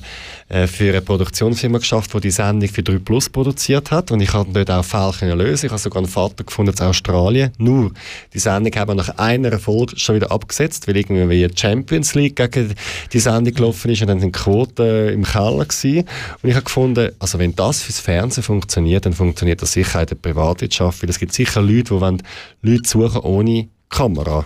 [0.50, 4.34] äh, für eine Produktionsfirma geschafft, die die Sendung für 3 Plus produziert hat und ich
[4.34, 5.68] habe dort auch Fälle lösen.
[5.68, 7.52] Ich habe sogar einen Vater gefunden in Australien.
[7.58, 7.92] Nur,
[8.34, 12.36] die Sendung haben wir nach einer Folge schon wieder abgesetzt, weil irgendwie wie Champions League
[12.36, 12.74] gegen
[13.14, 16.06] die Sendung gelaufen ist und dann sind die Quoten im Keller gewesen.
[16.42, 20.08] Und ich habe gefunden, also wenn das fürs Fernsehen funktioniert, dann funktioniert das sicher in
[20.08, 24.46] der Privatwirtschaft, weil es gibt sicher Leute, die Leute suchen ohne Kamera.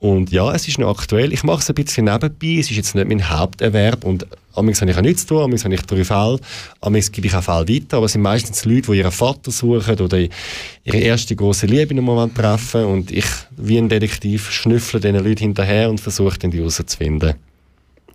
[0.00, 1.32] Und ja, es ist noch aktuell.
[1.32, 2.60] Ich mache es ein bisschen nebenbei.
[2.60, 4.04] Es ist jetzt nicht mein Haupterwerb.
[4.04, 6.38] Und amigs habe ich auch nichts zu tun, amigs habe ich drei Fälle,
[6.80, 7.96] amigs gebe ich auch Fälle weiter.
[7.96, 12.02] Aber es sind meistens Leute, die ihren Vater suchen oder ihre erste große Liebe noch
[12.02, 12.84] mal treffen.
[12.84, 13.26] Und ich,
[13.56, 17.34] wie ein Detektiv, schnüffle diesen Leuten hinterher und versuche, die herauszufinden.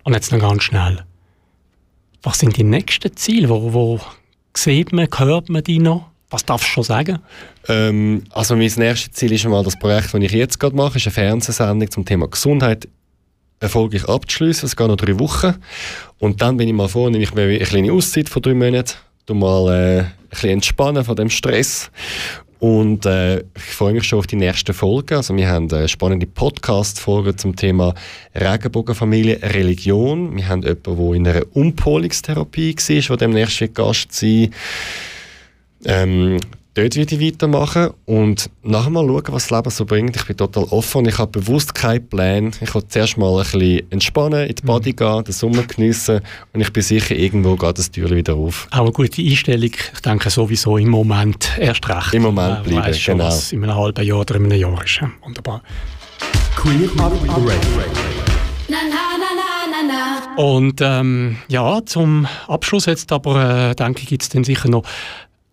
[0.04, 1.04] Und jetzt noch ganz schnell.
[2.22, 3.50] Was sind die nächsten Ziele?
[3.50, 4.00] Wo, wo
[4.56, 6.13] sieht man, hört man die noch?
[6.34, 7.20] Was darfst du schon sagen?
[7.68, 11.06] Ähm, also mein nächstes Ziel ist einmal das Projekt, das ich jetzt gerade mache, ist
[11.06, 12.88] eine Fernsehsendung zum Thema Gesundheit
[13.60, 14.66] erfolgreich abzuschließen.
[14.66, 15.54] Es geht noch drei Wochen.
[16.18, 18.94] Und dann bin ich mal vor, nehme ich mir eine kleine Auszeit von drei Monaten,
[19.26, 21.92] tu mal äh, ein bisschen entspannen von dem Stress
[22.58, 25.18] und äh, ich freue mich schon auf die nächste Folge.
[25.18, 27.94] Also wir haben eine spannende Podcast-Folge zum Thema
[28.34, 30.34] Regenbogenfamilie, Religion.
[30.34, 34.50] Wir haben jemanden, der in einer Umpolungstherapie war, der demnächst Gast sein
[35.86, 36.40] ähm,
[36.74, 40.16] dort würde ich weitermachen und nachher mal schauen, was das Leben so bringt.
[40.16, 42.52] Ich bin total offen und ich habe bewusst keinen Plan.
[42.60, 44.96] Ich will zuerst mal ein bisschen entspannen, in die Body mhm.
[44.96, 46.20] gehen, den Sommer geniessen
[46.52, 48.68] und ich bin sicher, irgendwo geht das Tür wieder auf.
[48.70, 49.70] Auch eine gute Einstellung.
[49.94, 52.14] Ich denke sowieso im Moment erst recht.
[52.14, 53.28] Im Moment bleiben, weiss schon, genau.
[53.28, 55.00] was in einem halben Jahr oder in einem Jahr ist.
[55.22, 55.62] Wunderbar.
[56.56, 56.88] Queer
[60.36, 64.84] Und ähm, ja, zum Abschluss jetzt aber, äh, denke ich, gibt es dann sicher noch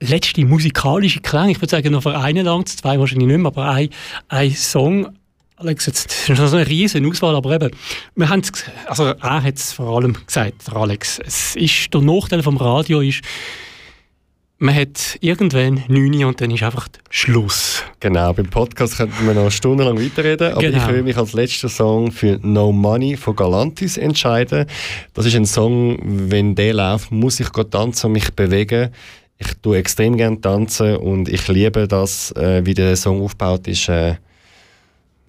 [0.01, 1.49] letzte musikalische Klang.
[1.49, 3.89] Ich würde sagen, noch für einen lang, zwei wahrscheinlich nicht mehr, aber ein,
[4.27, 5.15] ein Song.
[5.57, 7.71] Alex, jetzt das ist das eine riesige Auswahl, aber eben,
[8.15, 8.41] wir haben
[8.87, 11.19] also er hat es vor allem gesagt, der Alex.
[11.19, 13.21] Es ist, der Nachteil vom Radio ist,
[14.57, 17.83] man hat irgendwann 9 und dann ist einfach Schluss.
[17.99, 20.77] Genau, beim Podcast könnten wir noch stundenlang weiterreden, aber genau.
[20.77, 24.67] ich will mich als letzter Song für No Money von Galantis entscheiden.
[25.15, 28.91] Das ist ein Song, wenn der läuft, muss ich tanzen und mich bewegen
[29.41, 33.89] ich tue extrem gerne tanzen und ich liebe das, äh, wie der Song aufgebaut ist.
[33.89, 34.17] Äh,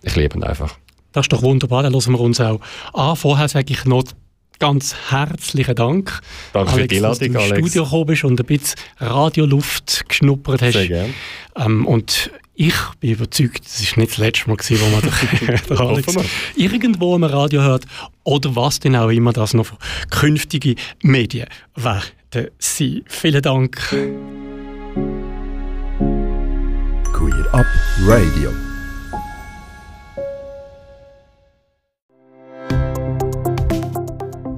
[0.02, 0.76] ich liebe ihn einfach.
[1.12, 2.60] Das ist doch wunderbar, dann hören wir uns auch
[2.92, 3.16] an.
[3.16, 4.04] Vorher sage ich noch
[4.58, 6.20] ganz herzlichen Dank,
[6.52, 10.04] Danke Alex, für die Ladung, dass du ins Studio gekommen bist und ein bisschen Radioluft
[10.08, 10.74] geschnuppert hast.
[10.74, 11.14] Sehr gerne.
[11.56, 15.78] Ähm, und ich bin überzeugt, es ist nicht das letzte Mal, gewesen, wo man den
[15.78, 16.14] Alex
[16.54, 17.84] irgendwo im Radio hört
[18.24, 19.78] oder was denn auch immer das noch für
[20.10, 21.48] künftige Medien
[22.34, 23.02] werden sein.
[23.06, 23.76] Vielen Dank.
[27.12, 27.66] Queer Up
[28.06, 28.50] Radio.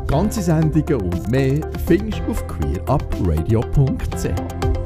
[0.07, 4.84] Ganze Sendungen und mehr findest du auf queerupradio.ch.